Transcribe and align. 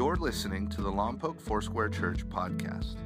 You're 0.00 0.16
listening 0.16 0.66
to 0.68 0.80
the 0.80 0.90
Lompoc 0.90 1.38
Foursquare 1.38 1.90
Church 1.90 2.26
podcast. 2.26 2.96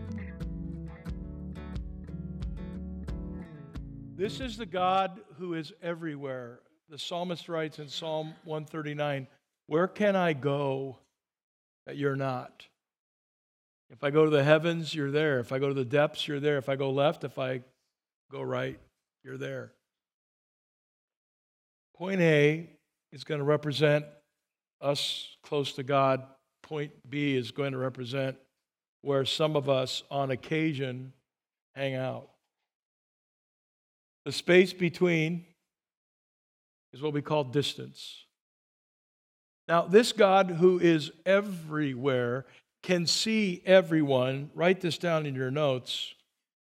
This 4.15 4.39
is 4.39 4.57
the 4.57 4.65
God 4.65 5.21
who 5.37 5.55
is 5.55 5.73
everywhere. 5.83 6.61
The 6.89 6.97
psalmist 6.97 7.49
writes 7.49 7.81
in 7.81 7.89
Psalm 7.89 8.33
139 8.45 9.27
Where 9.67 9.89
can 9.89 10.15
I 10.15 10.35
go 10.35 10.99
that 11.87 11.97
you're 11.97 12.15
not? 12.15 12.65
If 13.91 14.05
I 14.05 14.11
go 14.11 14.25
to 14.25 14.31
the 14.31 14.45
heavens, 14.45 14.95
you're 14.95 15.11
there. 15.11 15.41
If 15.41 15.51
I 15.51 15.59
go 15.59 15.67
to 15.67 15.75
the 15.75 15.85
depths, 15.85 16.29
you're 16.29 16.39
there. 16.39 16.59
If 16.59 16.69
I 16.69 16.77
go 16.77 16.93
left, 16.93 17.25
if 17.25 17.41
I 17.41 17.63
go 18.31 18.41
right, 18.41 18.79
you're 19.25 19.37
there. 19.37 19.73
Point 21.97 22.21
A 22.21 22.71
is 23.11 23.25
going 23.25 23.41
to 23.41 23.45
represent 23.45 24.05
us 24.81 25.37
close 25.43 25.73
to 25.73 25.83
God. 25.83 26.25
Point 26.65 26.93
B 27.09 27.37
is 27.37 27.51
going 27.51 27.73
to 27.73 27.79
represent 27.79 28.37
where 29.03 29.27
some 29.27 29.55
of 29.55 29.69
us 29.69 30.03
on 30.11 30.31
occasion 30.31 31.13
hang 31.75 31.95
out. 31.95 32.31
The 34.25 34.33
space 34.33 34.73
between 34.73 35.45
is 36.95 37.03
what 37.03 37.13
we 37.13 37.21
call 37.21 37.45
distance. 37.45 38.25
Now, 39.69 39.83
this 39.83 40.13
God 40.13 40.51
who 40.51 40.79
is 40.79 41.11
everywhere 41.27 42.47
can 42.83 43.07
see 43.07 43.63
everyone. 43.67 44.51
Write 44.55 44.81
this 44.81 44.97
down 44.97 45.27
in 45.27 45.35
your 45.35 45.51
notes. 45.51 46.15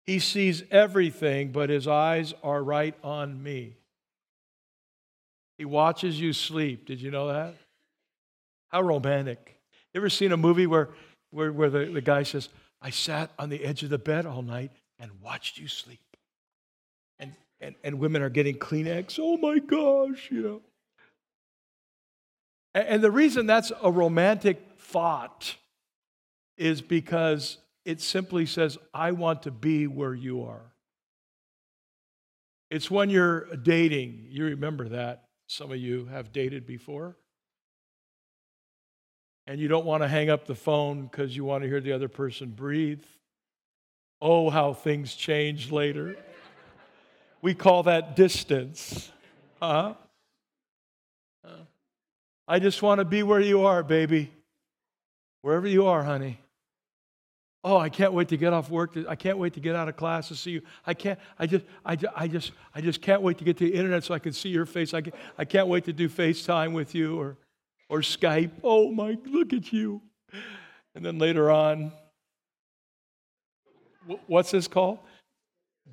He 0.05 0.19
sees 0.19 0.61
everything, 0.69 1.51
but 1.51 1.71
his 1.71 1.87
eyes 1.87 2.35
are 2.43 2.63
right 2.63 2.95
on 3.03 3.41
me. 3.41 3.73
He 5.57 5.65
watches 5.65 6.21
you 6.21 6.33
sleep. 6.33 6.85
Did 6.85 7.01
you 7.01 7.09
know 7.09 7.29
that? 7.29 7.55
How 8.69 8.81
romantic. 8.81 9.56
You 9.97 10.01
ever 10.01 10.09
seen 10.11 10.31
a 10.31 10.37
movie 10.37 10.67
where, 10.67 10.89
where, 11.31 11.51
where 11.51 11.71
the, 11.71 11.85
the 11.85 12.01
guy 12.01 12.21
says, 12.21 12.49
I 12.83 12.91
sat 12.91 13.31
on 13.39 13.49
the 13.49 13.65
edge 13.65 13.81
of 13.81 13.89
the 13.89 13.97
bed 13.97 14.27
all 14.27 14.43
night 14.43 14.69
and 14.99 15.09
watched 15.23 15.57
you 15.57 15.67
sleep? 15.67 16.15
And, 17.17 17.33
and, 17.59 17.73
and 17.83 17.97
women 17.97 18.21
are 18.21 18.29
getting 18.29 18.59
Kleenex. 18.59 19.17
Oh 19.19 19.37
my 19.37 19.57
gosh, 19.57 20.29
you 20.29 20.43
know. 20.43 20.61
And, 22.75 22.87
and 22.87 23.03
the 23.03 23.09
reason 23.09 23.47
that's 23.47 23.71
a 23.81 23.91
romantic 23.91 24.61
thought 24.77 25.55
is 26.59 26.79
because 26.79 27.57
it 27.83 27.99
simply 27.99 28.45
says, 28.45 28.77
I 28.93 29.13
want 29.13 29.41
to 29.41 29.51
be 29.51 29.87
where 29.87 30.13
you 30.13 30.43
are. 30.43 30.73
It's 32.69 32.91
when 32.91 33.09
you're 33.09 33.47
dating, 33.55 34.27
you 34.29 34.45
remember 34.45 34.89
that. 34.89 35.23
Some 35.47 35.71
of 35.71 35.77
you 35.77 36.05
have 36.05 36.31
dated 36.31 36.67
before. 36.67 37.17
And 39.47 39.61
you 39.61 39.69
don't 39.69 39.85
want 39.85 40.03
to 40.03 40.09
hang 40.09 40.29
up 40.29 40.45
the 40.45 40.55
phone 40.55 41.03
because 41.03 41.35
you 41.35 41.45
want 41.45 41.63
to 41.63 41.69
hear 41.69 41.79
the 41.79 41.93
other 41.93 42.09
person 42.09 42.49
breathe. 42.49 43.03
Oh, 44.21 44.49
how 44.49 44.73
things 44.73 45.15
change 45.15 45.71
later. 45.71 46.17
We 47.41 47.53
call 47.53 47.83
that 47.83 48.15
distance. 48.15 49.09
Huh? 49.61 49.93
I 52.47 52.59
just 52.59 52.81
want 52.81 52.99
to 52.99 53.05
be 53.05 53.23
where 53.23 53.39
you 53.39 53.65
are, 53.65 53.83
baby. 53.83 54.31
Wherever 55.41 55.67
you 55.67 55.87
are, 55.87 56.03
honey. 56.03 56.39
Oh, 57.63 57.77
I 57.77 57.89
can't 57.89 58.13
wait 58.13 58.29
to 58.29 58.37
get 58.37 58.53
off 58.53 58.69
work. 58.69 58.97
I 59.07 59.15
can't 59.15 59.37
wait 59.37 59.53
to 59.53 59.59
get 59.59 59.75
out 59.75 59.89
of 59.89 59.97
class 59.97 60.29
to 60.29 60.35
see 60.35 60.51
you. 60.51 60.61
I 60.85 60.93
can't, 60.93 61.19
I 61.37 61.47
just, 61.47 61.65
I 61.85 61.95
just, 61.95 62.13
I 62.15 62.27
just, 62.27 62.51
I 62.75 62.81
just 62.81 63.01
can't 63.01 63.21
wait 63.21 63.37
to 63.39 63.43
get 63.43 63.57
to 63.57 63.65
the 63.65 63.73
internet 63.73 64.03
so 64.03 64.13
I 64.13 64.19
can 64.19 64.31
see 64.31 64.49
your 64.49 64.65
face. 64.65 64.93
I, 64.93 65.01
can, 65.01 65.13
I 65.37 65.45
can't 65.45 65.67
wait 65.67 65.85
to 65.85 65.93
do 65.93 66.07
FaceTime 66.07 66.73
with 66.73 66.95
you 66.95 67.19
or, 67.19 67.37
or 67.89 67.99
Skype. 67.99 68.51
Oh 68.63 68.91
my, 68.91 69.17
look 69.25 69.53
at 69.53 69.71
you. 69.71 70.01
And 70.95 71.05
then 71.05 71.19
later 71.19 71.51
on, 71.51 71.91
what's 74.27 74.51
this 74.51 74.67
called? 74.67 74.99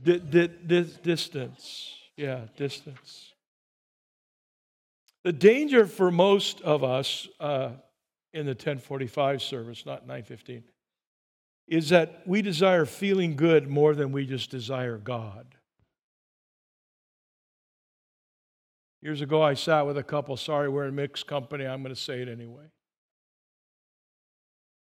D- 0.02 0.18
d- 0.18 0.50
d- 0.66 0.94
distance. 1.02 1.94
Yeah, 2.16 2.42
distance. 2.56 3.32
The 5.24 5.32
danger 5.32 5.86
for 5.86 6.10
most 6.10 6.60
of 6.60 6.84
us 6.84 7.28
uh, 7.40 7.70
in 8.32 8.46
the 8.46 8.52
1045 8.52 9.42
service, 9.42 9.86
not 9.86 10.02
915, 10.02 10.64
is 11.66 11.88
that 11.88 12.22
we 12.26 12.42
desire 12.42 12.84
feeling 12.84 13.36
good 13.36 13.68
more 13.68 13.94
than 13.94 14.12
we 14.12 14.26
just 14.26 14.50
desire 14.50 14.98
God. 14.98 15.46
Years 19.04 19.20
ago, 19.20 19.42
I 19.42 19.52
sat 19.52 19.86
with 19.86 19.98
a 19.98 20.02
couple. 20.02 20.34
Sorry, 20.38 20.66
we're 20.66 20.86
in 20.86 20.94
mixed 20.94 21.26
company. 21.26 21.66
I'm 21.66 21.82
going 21.82 21.94
to 21.94 22.00
say 22.00 22.22
it 22.22 22.28
anyway. 22.28 22.64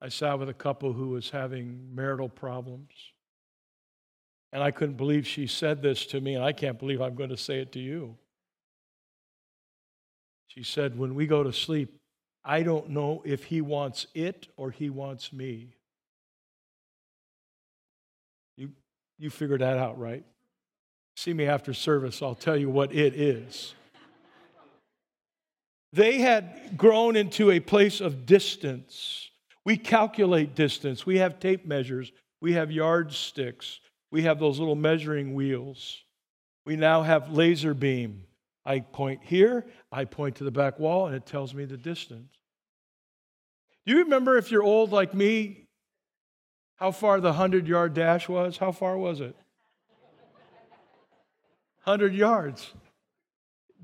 I 0.00 0.08
sat 0.08 0.38
with 0.38 0.48
a 0.48 0.54
couple 0.54 0.92
who 0.92 1.08
was 1.08 1.30
having 1.30 1.92
marital 1.92 2.28
problems. 2.28 2.92
And 4.52 4.62
I 4.62 4.70
couldn't 4.70 4.94
believe 4.94 5.26
she 5.26 5.48
said 5.48 5.82
this 5.82 6.06
to 6.06 6.20
me, 6.20 6.36
and 6.36 6.44
I 6.44 6.52
can't 6.52 6.78
believe 6.78 7.00
I'm 7.00 7.16
going 7.16 7.30
to 7.30 7.36
say 7.36 7.58
it 7.58 7.72
to 7.72 7.80
you. 7.80 8.16
She 10.46 10.62
said, 10.62 10.96
When 10.96 11.16
we 11.16 11.26
go 11.26 11.42
to 11.42 11.52
sleep, 11.52 11.98
I 12.44 12.62
don't 12.62 12.90
know 12.90 13.20
if 13.24 13.42
he 13.42 13.62
wants 13.62 14.06
it 14.14 14.46
or 14.56 14.70
he 14.70 14.90
wants 14.90 15.32
me. 15.32 15.74
You, 18.56 18.70
you 19.18 19.28
figured 19.28 19.60
that 19.62 19.76
out, 19.76 19.98
right? 19.98 20.24
See 21.16 21.34
me 21.34 21.46
after 21.46 21.74
service, 21.74 22.22
I'll 22.22 22.36
tell 22.36 22.56
you 22.56 22.70
what 22.70 22.94
it 22.94 23.16
is. 23.16 23.74
They 25.94 26.18
had 26.18 26.76
grown 26.76 27.14
into 27.14 27.52
a 27.52 27.60
place 27.60 28.00
of 28.00 28.26
distance. 28.26 29.30
We 29.64 29.76
calculate 29.76 30.56
distance. 30.56 31.06
We 31.06 31.18
have 31.18 31.38
tape 31.38 31.64
measures. 31.64 32.10
We 32.40 32.54
have 32.54 32.72
yardsticks. 32.72 33.78
We 34.10 34.22
have 34.22 34.40
those 34.40 34.58
little 34.58 34.74
measuring 34.74 35.34
wheels. 35.34 36.02
We 36.66 36.74
now 36.74 37.02
have 37.02 37.30
laser 37.30 37.74
beam. 37.74 38.24
I 38.64 38.80
point 38.80 39.20
here, 39.22 39.66
I 39.92 40.04
point 40.04 40.36
to 40.36 40.44
the 40.44 40.50
back 40.50 40.80
wall, 40.80 41.06
and 41.06 41.14
it 41.14 41.26
tells 41.26 41.54
me 41.54 41.64
the 41.64 41.76
distance. 41.76 42.32
Do 43.86 43.92
you 43.92 43.98
remember 44.00 44.36
if 44.36 44.50
you're 44.50 44.62
old 44.62 44.90
like 44.90 45.14
me, 45.14 45.68
how 46.76 46.90
far 46.90 47.20
the 47.20 47.28
100 47.28 47.68
yard 47.68 47.94
dash 47.94 48.28
was? 48.28 48.56
How 48.56 48.72
far 48.72 48.98
was 48.98 49.20
it? 49.20 49.36
100 51.84 52.14
yards. 52.14 52.72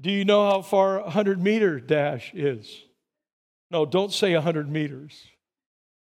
Do 0.00 0.10
you 0.10 0.24
know 0.24 0.48
how 0.48 0.62
far 0.62 0.98
a 0.98 1.02
100 1.02 1.42
meter 1.42 1.78
dash 1.78 2.32
is? 2.34 2.84
No, 3.70 3.84
don't 3.84 4.12
say 4.12 4.34
100 4.34 4.70
meters. 4.70 5.26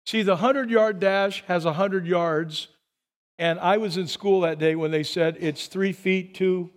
See, 0.04 0.22
the 0.22 0.32
100 0.32 0.70
yard 0.70 1.00
dash 1.00 1.44
has 1.46 1.64
100 1.64 2.06
yards, 2.06 2.68
and 3.38 3.58
I 3.58 3.76
was 3.76 3.96
in 3.96 4.06
school 4.06 4.42
that 4.42 4.58
day 4.58 4.74
when 4.74 4.90
they 4.90 5.02
said 5.02 5.36
it's 5.40 5.66
three 5.66 5.92
feet 5.92 6.34
to 6.36 6.70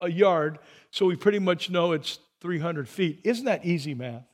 a 0.00 0.10
yard, 0.10 0.58
so 0.90 1.06
we 1.06 1.16
pretty 1.16 1.38
much 1.38 1.70
know 1.70 1.92
it's 1.92 2.18
300 2.40 2.88
feet. 2.88 3.20
Isn't 3.24 3.46
that 3.46 3.64
easy 3.64 3.94
math? 3.94 4.24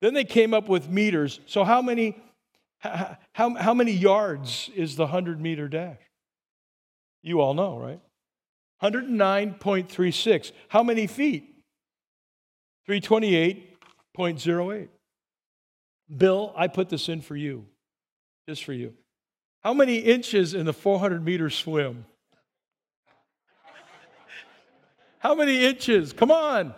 Then 0.00 0.14
they 0.14 0.24
came 0.24 0.52
up 0.52 0.68
with 0.68 0.88
meters. 0.88 1.40
So, 1.46 1.64
how 1.64 1.80
many 1.80 2.16
how, 2.78 3.16
how, 3.56 3.74
many 3.74 3.92
yards 3.92 4.70
is 4.74 4.96
the 4.96 5.04
100 5.04 5.40
meter 5.40 5.68
dash? 5.68 5.98
You 7.22 7.40
all 7.40 7.54
know, 7.54 7.78
right? 7.78 8.00
109.36. 8.82 10.52
How 10.68 10.82
many 10.82 11.06
feet? 11.06 11.54
328.08. 12.88 14.88
Bill, 16.16 16.54
I 16.56 16.68
put 16.68 16.88
this 16.88 17.08
in 17.08 17.20
for 17.20 17.34
you, 17.36 17.66
just 18.48 18.62
for 18.64 18.72
you. 18.72 18.94
How 19.64 19.74
many 19.74 19.96
inches 19.98 20.54
in 20.54 20.66
the 20.66 20.72
400 20.72 21.24
meter 21.24 21.50
swim? 21.50 22.04
How 25.18 25.34
many 25.34 25.64
inches? 25.64 26.12
Come 26.12 26.30
on. 26.30 26.72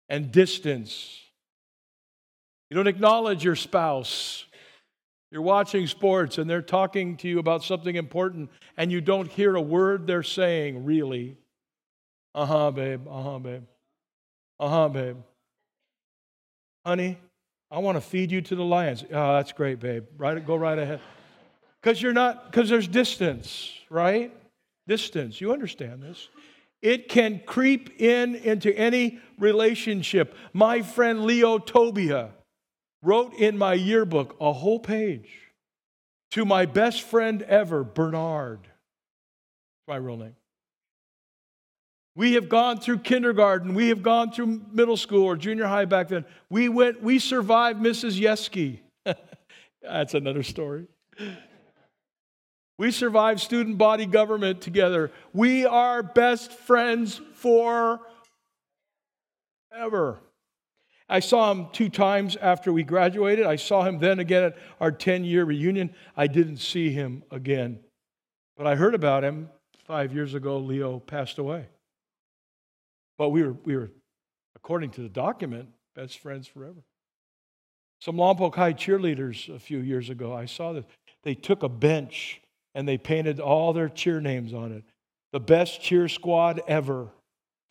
and 0.09 0.31
distance 0.31 1.19
you 2.71 2.77
don't 2.77 2.87
acknowledge 2.87 3.45
your 3.45 3.57
spouse. 3.57 4.45
You're 5.33 5.43
watching 5.43 5.87
sports 5.87 6.39
and 6.39 6.49
they're 6.49 6.63
talking 6.63 7.17
to 7.19 7.29
you 7.29 7.39
about 7.39 7.65
something 7.65 7.95
important 7.95 8.51
and 8.77 8.91
you 8.91 9.01
don't 9.01 9.29
hear 9.29 9.57
a 9.57 9.61
word 9.61 10.07
they're 10.07 10.23
saying, 10.23 10.85
really. 10.85 11.37
Uh 12.35 12.47
huh, 12.47 12.71
babe. 12.71 13.07
Uh 13.09 13.23
huh, 13.23 13.39
babe. 13.39 13.65
Uh 14.59 14.69
huh, 14.69 14.89
babe. 14.89 15.17
Honey, 16.87 17.19
I 17.71 17.79
want 17.79 17.97
to 17.97 18.01
feed 18.01 18.31
you 18.31 18.41
to 18.41 18.55
the 18.57 18.65
lions. 18.65 19.05
Oh, 19.05 19.35
that's 19.35 19.53
great, 19.53 19.81
babe. 19.81 20.05
Right, 20.17 20.45
go 20.45 20.57
right 20.57 20.79
ahead. 20.79 21.01
Because 21.81 22.01
you're 22.01 22.13
not, 22.13 22.51
because 22.51 22.69
there's 22.69 22.89
distance, 22.89 23.73
right? 23.89 24.35
Distance. 24.87 25.41
You 25.41 25.53
understand 25.53 26.03
this. 26.03 26.29
It 26.83 27.09
can 27.09 27.43
creep 27.47 28.01
in 28.01 28.35
into 28.35 28.73
any 28.77 29.19
relationship. 29.39 30.35
My 30.53 30.83
friend 30.83 31.25
Leo 31.25 31.59
Tobia 31.59 32.31
wrote 33.03 33.35
in 33.35 33.57
my 33.57 33.75
yearbook 33.75 34.37
a 34.41 34.53
whole 34.53 34.79
page 34.79 35.31
to 36.33 36.45
my 36.45 36.67
best 36.67 37.03
friend 37.03 37.43
ever, 37.43 37.83
Bernard. 37.83 38.61
My 39.89 39.97
real 39.97 40.17
name. 40.17 40.37
We 42.15 42.35
have 42.35 42.49
gone 42.49 42.79
through 42.81 42.99
kindergarten. 42.99 43.75
We 43.75 43.89
have 43.89 44.03
gone 44.03 44.33
through 44.33 44.63
middle 44.73 44.97
school 44.97 45.25
or 45.25 45.37
junior 45.37 45.67
high 45.67 45.85
back 45.85 46.09
then. 46.09 46.25
We 46.51 46.69
went, 46.69 47.03
we 47.03 47.19
survived 47.19 47.81
Mrs. 47.81 48.21
Yeski. 48.21 48.81
That's 49.83 50.15
another 50.15 50.43
story. 50.43 50.87
We 52.79 52.91
survived 52.91 53.41
student 53.41 53.79
body 53.79 54.07
government 54.07 54.61
together. 54.61 55.13
We 55.33 55.67
are 55.67 56.03
best 56.03 56.53
friends 56.53 57.21
forever. 57.35 58.01
I 61.11 61.19
saw 61.19 61.51
him 61.51 61.67
two 61.73 61.89
times 61.89 62.37
after 62.37 62.73
we 62.73 62.85
graduated. 62.85 63.45
I 63.45 63.57
saw 63.57 63.83
him 63.83 63.99
then 63.99 64.21
again 64.21 64.45
at 64.45 64.57
our 64.81 64.93
10 64.93 65.25
year 65.25 65.45
reunion. 65.45 65.93
I 66.17 66.29
didn't 66.29 66.59
see 66.59 66.91
him 66.91 67.25
again. 67.33 67.81
But 68.57 68.69
I 68.69 68.77
heard 68.77 68.95
about 68.95 69.25
him 69.25 69.51
five 69.85 70.15
years 70.15 70.35
ago. 70.35 70.59
Leo 70.59 71.01
passed 71.01 71.39
away. 71.39 71.67
But 73.19 73.31
we 73.31 73.43
were, 73.43 73.57
we 73.65 73.77
were 73.77 73.91
according 74.55 74.91
to 74.91 75.01
the 75.01 75.09
document, 75.09 75.69
best 75.97 76.21
friends 76.21 76.47
forever. 76.47 76.85
Some 78.01 78.17
Lompoc 78.17 78.55
High 78.55 78.73
cheerleaders 78.73 79.55
a 79.55 79.59
few 79.59 79.79
years 79.79 80.11
ago, 80.11 80.33
I 80.33 80.47
saw 80.47 80.73
that 80.75 80.85
they 81.25 81.35
took 81.35 81.65
a 81.65 81.69
bench 81.69 82.41
and 82.75 82.87
they 82.87 82.97
painted 82.97 83.41
all 83.41 83.73
their 83.73 83.89
cheer 83.89 84.21
names 84.21 84.55
on 84.55 84.73
it. 84.73 84.85
The 85.33 85.41
best 85.41 85.83
cheer 85.83 86.09
squad 86.09 86.63
ever, 86.69 87.09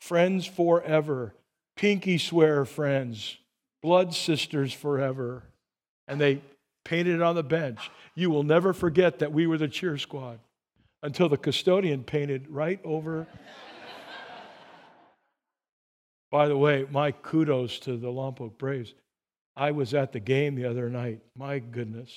friends 0.01 0.45
forever, 0.45 1.33
pinky 1.79 2.17
swear 2.17 2.65
friends, 2.65 3.37
blood 3.81 4.13
sisters 4.13 4.73
forever. 4.73 5.43
And 6.09 6.19
they 6.19 6.41
painted 6.83 7.15
it 7.15 7.21
on 7.21 7.35
the 7.35 7.43
bench. 7.43 7.89
You 8.15 8.29
will 8.29 8.43
never 8.43 8.73
forget 8.73 9.19
that 9.19 9.31
we 9.31 9.47
were 9.47 9.57
the 9.57 9.69
cheer 9.69 9.97
squad 9.97 10.39
until 11.01 11.29
the 11.29 11.37
custodian 11.37 12.03
painted 12.03 12.49
right 12.49 12.81
over. 12.83 13.27
By 16.31 16.49
the 16.49 16.57
way, 16.57 16.85
my 16.91 17.13
kudos 17.13 17.79
to 17.79 17.95
the 17.95 18.09
Lompoc 18.09 18.57
Braves. 18.57 18.93
I 19.55 19.71
was 19.71 19.93
at 19.93 20.11
the 20.11 20.19
game 20.19 20.55
the 20.55 20.65
other 20.65 20.89
night. 20.89 21.21
My 21.37 21.59
goodness. 21.59 22.11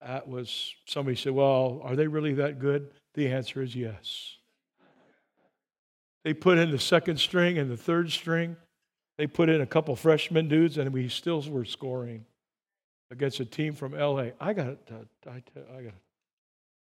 That 0.00 0.28
was, 0.28 0.74
somebody 0.86 1.16
said, 1.16 1.32
Well, 1.32 1.80
are 1.82 1.96
they 1.96 2.06
really 2.06 2.34
that 2.34 2.60
good? 2.60 2.90
The 3.14 3.32
answer 3.32 3.62
is 3.62 3.74
yes. 3.74 4.36
They 6.24 6.32
put 6.32 6.58
in 6.58 6.70
the 6.70 6.78
second 6.78 7.18
string 7.18 7.58
and 7.58 7.70
the 7.70 7.76
third 7.76 8.10
string. 8.10 8.56
They 9.18 9.26
put 9.26 9.48
in 9.48 9.60
a 9.60 9.66
couple 9.66 9.94
freshman 9.94 10.48
dudes, 10.48 10.78
and 10.78 10.92
we 10.92 11.08
still 11.08 11.42
were 11.42 11.64
scoring 11.64 12.24
against 13.10 13.40
a 13.40 13.44
team 13.44 13.74
from 13.74 13.92
LA. 13.92 14.28
I 14.40 14.54
got 14.54 14.68
it. 14.68 14.90
I, 15.26 15.42
got 15.54 15.84
it. 15.84 15.94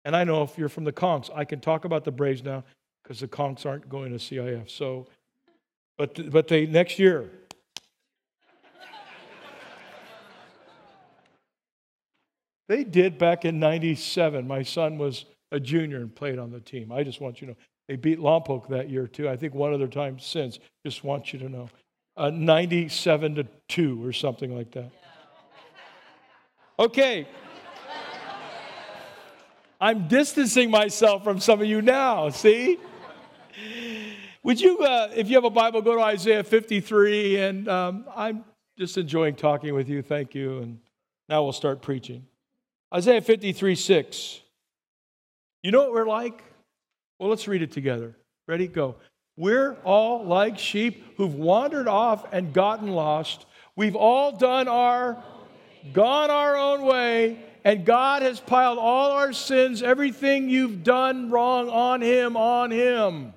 And 0.04 0.14
I 0.14 0.24
know 0.24 0.42
if 0.42 0.56
you're 0.58 0.68
from 0.68 0.84
the 0.84 0.92
Conks, 0.92 1.30
I 1.34 1.44
can 1.44 1.60
talk 1.60 1.84
about 1.84 2.04
the 2.04 2.12
Braves 2.12 2.44
now 2.44 2.62
because 3.02 3.20
the 3.20 3.28
Conks 3.28 3.66
aren't 3.66 3.88
going 3.88 4.12
to 4.12 4.18
CIF. 4.18 4.70
So, 4.70 5.06
but 5.96 6.30
but 6.30 6.46
they 6.46 6.66
next 6.66 6.98
year. 6.98 7.30
they 12.68 12.84
did 12.84 13.18
back 13.18 13.44
in 13.44 13.58
'97. 13.58 14.46
My 14.46 14.62
son 14.62 14.98
was 14.98 15.24
a 15.50 15.58
junior 15.58 15.98
and 15.98 16.14
played 16.14 16.38
on 16.38 16.50
the 16.50 16.60
team. 16.60 16.92
I 16.92 17.02
just 17.02 17.20
want 17.20 17.40
you 17.40 17.46
to 17.48 17.52
know 17.52 17.58
they 17.88 17.96
beat 17.96 18.18
Lompoc 18.18 18.68
that 18.68 18.88
year, 18.88 19.06
too. 19.06 19.28
I 19.28 19.36
think 19.36 19.54
one 19.54 19.74
other 19.74 19.88
time 19.88 20.18
since. 20.18 20.58
Just 20.84 21.04
want 21.04 21.32
you 21.32 21.38
to 21.40 21.48
know. 21.48 21.68
Uh, 22.16 22.30
97 22.30 23.34
to 23.34 23.46
2 23.68 24.06
or 24.06 24.12
something 24.12 24.56
like 24.56 24.70
that. 24.72 24.90
Okay. 26.78 27.26
I'm 29.80 30.08
distancing 30.08 30.70
myself 30.70 31.24
from 31.24 31.40
some 31.40 31.60
of 31.60 31.66
you 31.66 31.82
now, 31.82 32.30
see? 32.30 32.78
Would 34.42 34.60
you, 34.60 34.78
uh, 34.80 35.10
if 35.14 35.28
you 35.28 35.34
have 35.34 35.44
a 35.44 35.50
Bible, 35.50 35.82
go 35.82 35.96
to 35.96 36.00
Isaiah 36.00 36.44
53, 36.44 37.36
and 37.40 37.68
um, 37.68 38.04
I'm 38.14 38.44
just 38.78 38.96
enjoying 38.98 39.34
talking 39.34 39.74
with 39.74 39.88
you. 39.88 40.02
Thank 40.02 40.34
you. 40.34 40.58
And 40.58 40.78
now 41.28 41.42
we'll 41.42 41.52
start 41.52 41.82
preaching. 41.82 42.26
Isaiah 42.94 43.20
53 43.20 43.74
6. 43.74 44.40
You 45.62 45.70
know 45.70 45.80
what 45.80 45.92
we're 45.92 46.06
like? 46.06 46.42
Well, 47.24 47.30
let's 47.30 47.48
read 47.48 47.62
it 47.62 47.72
together. 47.72 48.14
Ready? 48.46 48.68
Go. 48.68 48.96
We're 49.38 49.78
all 49.82 50.26
like 50.26 50.58
sheep 50.58 51.16
who've 51.16 51.34
wandered 51.34 51.88
off 51.88 52.30
and 52.34 52.52
gotten 52.52 52.88
lost. 52.88 53.46
We've 53.76 53.96
all 53.96 54.36
done 54.36 54.68
our, 54.68 55.24
gone 55.94 56.30
our 56.30 56.54
own 56.54 56.82
way, 56.82 57.42
and 57.64 57.86
God 57.86 58.20
has 58.20 58.40
piled 58.40 58.76
all 58.76 59.12
our 59.12 59.32
sins, 59.32 59.82
everything 59.82 60.50
you've 60.50 60.84
done 60.84 61.30
wrong 61.30 61.70
on 61.70 62.02
Him, 62.02 62.36
on 62.36 62.70
Him. 62.70 63.32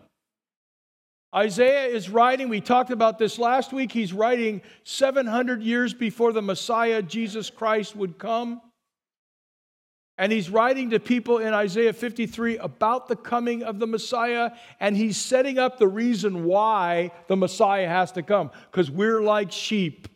Isaiah 1.34 1.86
is 1.86 2.10
writing, 2.10 2.50
we 2.50 2.60
talked 2.60 2.91
about 2.91 3.17
this 3.17 3.39
last 3.39 3.72
week, 3.72 3.94
he's 3.94 4.12
writing 4.12 4.62
700 4.84 5.63
years 5.63 5.94
before 5.94 6.34
the 6.34 6.41
Messiah, 6.41 7.01
Jesus 7.01 7.50
Christ, 7.50 7.96
would 7.96 8.17
come. 8.20 8.60
And 10.17 10.31
he's 10.31 10.50
writing 10.50 10.89
to 10.89 11.00
people 11.00 11.38
in 11.38 11.53
Isaiah 11.53 11.93
53 11.93 12.57
about 12.57 13.07
the 13.07 13.15
coming 13.15 13.63
of 13.63 13.77
the 13.77 13.86
Messiah, 13.86 14.51
and 14.79 14.97
he's 14.97 15.17
setting 15.17 15.59
up 15.59 15.77
the 15.77 15.88
reason 15.88 16.45
why 16.45 17.12
the 17.27 17.36
Messiah 17.36 17.88
has 17.88 18.12
to 18.13 18.24
come, 18.24 18.50
because 18.71 18.89
we're 18.89 19.21
like 19.21 19.51
sheep. 19.51 20.07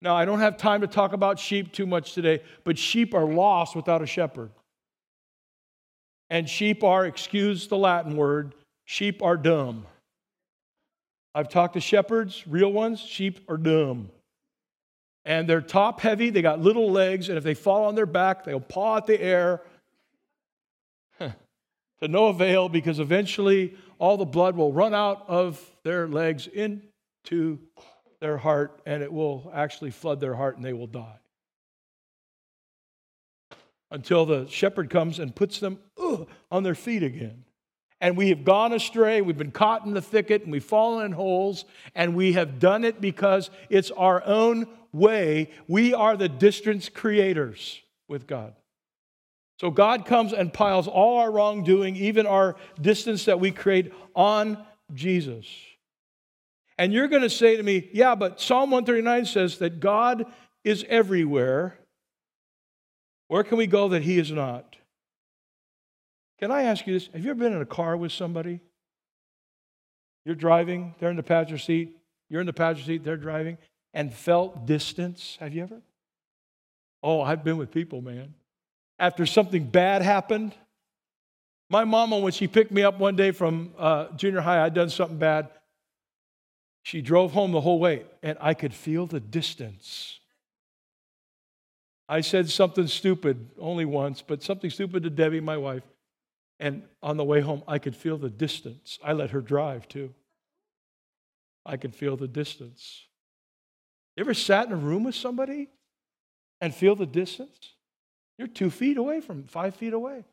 Now, 0.00 0.14
I 0.16 0.24
don't 0.24 0.40
have 0.40 0.56
time 0.56 0.82
to 0.82 0.86
talk 0.86 1.12
about 1.12 1.38
sheep 1.38 1.72
too 1.72 1.86
much 1.86 2.14
today, 2.14 2.42
but 2.64 2.78
sheep 2.78 3.14
are 3.14 3.24
lost 3.24 3.74
without 3.74 4.02
a 4.02 4.06
shepherd. 4.06 4.50
And 6.30 6.48
sheep 6.48 6.84
are, 6.84 7.04
excuse 7.04 7.66
the 7.66 7.76
Latin 7.76 8.16
word, 8.16 8.54
sheep 8.84 9.22
are 9.22 9.36
dumb. 9.36 9.86
I've 11.34 11.48
talked 11.48 11.74
to 11.74 11.80
shepherds, 11.80 12.44
real 12.46 12.72
ones, 12.72 13.00
sheep 13.00 13.40
are 13.48 13.56
dumb 13.56 14.10
and 15.24 15.48
they're 15.48 15.60
top 15.60 16.00
heavy. 16.00 16.30
They 16.30 16.42
got 16.42 16.60
little 16.60 16.90
legs, 16.90 17.28
and 17.28 17.38
if 17.38 17.44
they 17.44 17.54
fall 17.54 17.84
on 17.84 17.94
their 17.94 18.06
back, 18.06 18.44
they'll 18.44 18.60
paw 18.60 18.98
at 18.98 19.06
the 19.06 19.20
air 19.20 19.62
to 21.20 22.08
no 22.08 22.26
avail 22.26 22.68
because 22.68 22.98
eventually 22.98 23.76
all 23.98 24.16
the 24.16 24.24
blood 24.24 24.56
will 24.56 24.72
run 24.72 24.94
out 24.94 25.24
of 25.28 25.64
their 25.84 26.08
legs 26.08 26.48
into 26.48 27.58
their 28.20 28.38
heart, 28.38 28.80
and 28.86 29.02
it 29.02 29.12
will 29.12 29.50
actually 29.54 29.90
flood 29.90 30.20
their 30.20 30.34
heart, 30.34 30.56
and 30.56 30.64
they 30.64 30.72
will 30.72 30.86
die. 30.86 31.18
Until 33.90 34.24
the 34.24 34.48
shepherd 34.48 34.90
comes 34.90 35.18
and 35.18 35.34
puts 35.34 35.60
them 35.60 35.78
on 36.50 36.62
their 36.62 36.74
feet 36.74 37.02
again. 37.02 37.44
And 38.02 38.16
we 38.16 38.30
have 38.30 38.44
gone 38.44 38.72
astray. 38.72 39.20
We've 39.20 39.38
been 39.38 39.52
caught 39.52 39.86
in 39.86 39.94
the 39.94 40.02
thicket 40.02 40.42
and 40.42 40.50
we've 40.50 40.62
fallen 40.62 41.06
in 41.06 41.12
holes, 41.12 41.64
and 41.94 42.16
we 42.16 42.32
have 42.32 42.58
done 42.58 42.84
it 42.84 43.00
because 43.00 43.48
it's 43.70 43.92
our 43.92 44.22
own 44.26 44.66
way. 44.92 45.50
We 45.68 45.94
are 45.94 46.16
the 46.16 46.28
distance 46.28 46.88
creators 46.88 47.80
with 48.08 48.26
God. 48.26 48.54
So 49.60 49.70
God 49.70 50.04
comes 50.04 50.32
and 50.32 50.52
piles 50.52 50.88
all 50.88 51.18
our 51.18 51.30
wrongdoing, 51.30 51.94
even 51.94 52.26
our 52.26 52.56
distance 52.80 53.26
that 53.26 53.38
we 53.38 53.52
create, 53.52 53.92
on 54.16 54.58
Jesus. 54.92 55.46
And 56.76 56.92
you're 56.92 57.06
going 57.06 57.22
to 57.22 57.30
say 57.30 57.56
to 57.56 57.62
me, 57.62 57.88
yeah, 57.92 58.16
but 58.16 58.40
Psalm 58.40 58.72
139 58.72 59.26
says 59.26 59.58
that 59.58 59.78
God 59.78 60.26
is 60.64 60.84
everywhere. 60.88 61.78
Where 63.28 63.44
can 63.44 63.58
we 63.58 63.68
go 63.68 63.90
that 63.90 64.02
He 64.02 64.18
is 64.18 64.32
not? 64.32 64.76
Can 66.42 66.50
I 66.50 66.64
ask 66.64 66.88
you 66.88 66.94
this? 66.94 67.08
Have 67.12 67.24
you 67.24 67.30
ever 67.30 67.38
been 67.38 67.52
in 67.52 67.62
a 67.62 67.64
car 67.64 67.96
with 67.96 68.10
somebody? 68.10 68.58
You're 70.24 70.34
driving, 70.34 70.92
they're 70.98 71.10
in 71.10 71.14
the 71.14 71.22
passenger 71.22 71.56
seat, 71.56 71.96
you're 72.28 72.40
in 72.40 72.48
the 72.48 72.52
passenger 72.52 72.82
seat, 72.82 73.04
they're 73.04 73.16
driving, 73.16 73.58
and 73.94 74.12
felt 74.12 74.66
distance. 74.66 75.36
Have 75.38 75.54
you 75.54 75.62
ever? 75.62 75.80
Oh, 77.00 77.20
I've 77.20 77.44
been 77.44 77.58
with 77.58 77.70
people, 77.70 78.02
man. 78.02 78.34
After 78.98 79.24
something 79.24 79.68
bad 79.68 80.02
happened, 80.02 80.52
my 81.70 81.84
mama, 81.84 82.18
when 82.18 82.32
she 82.32 82.48
picked 82.48 82.72
me 82.72 82.82
up 82.82 82.98
one 82.98 83.14
day 83.14 83.30
from 83.30 83.72
uh, 83.78 84.06
junior 84.16 84.40
high, 84.40 84.64
I'd 84.64 84.74
done 84.74 84.90
something 84.90 85.18
bad. 85.18 85.48
She 86.82 87.02
drove 87.02 87.30
home 87.30 87.52
the 87.52 87.60
whole 87.60 87.78
way, 87.78 88.02
and 88.20 88.36
I 88.40 88.54
could 88.54 88.74
feel 88.74 89.06
the 89.06 89.20
distance. 89.20 90.18
I 92.08 92.20
said 92.20 92.50
something 92.50 92.88
stupid 92.88 93.48
only 93.60 93.84
once, 93.84 94.22
but 94.22 94.42
something 94.42 94.70
stupid 94.70 95.04
to 95.04 95.10
Debbie, 95.10 95.38
my 95.38 95.56
wife. 95.56 95.84
And 96.62 96.84
on 97.02 97.16
the 97.16 97.24
way 97.24 97.40
home, 97.40 97.64
I 97.66 97.80
could 97.80 97.96
feel 97.96 98.16
the 98.16 98.30
distance. 98.30 99.00
I 99.02 99.14
let 99.14 99.30
her 99.30 99.40
drive 99.40 99.88
too. 99.88 100.14
I 101.66 101.76
could 101.76 101.92
feel 101.92 102.16
the 102.16 102.28
distance. 102.28 103.06
You 104.16 104.20
ever 104.20 104.32
sat 104.32 104.68
in 104.68 104.72
a 104.72 104.76
room 104.76 105.02
with 105.02 105.16
somebody 105.16 105.70
and 106.60 106.72
feel 106.72 106.94
the 106.94 107.04
distance? 107.04 107.74
You're 108.38 108.46
two 108.46 108.70
feet 108.70 108.96
away 108.96 109.20
from 109.20 109.42
five 109.42 109.74
feet 109.74 109.92
away, 109.92 110.24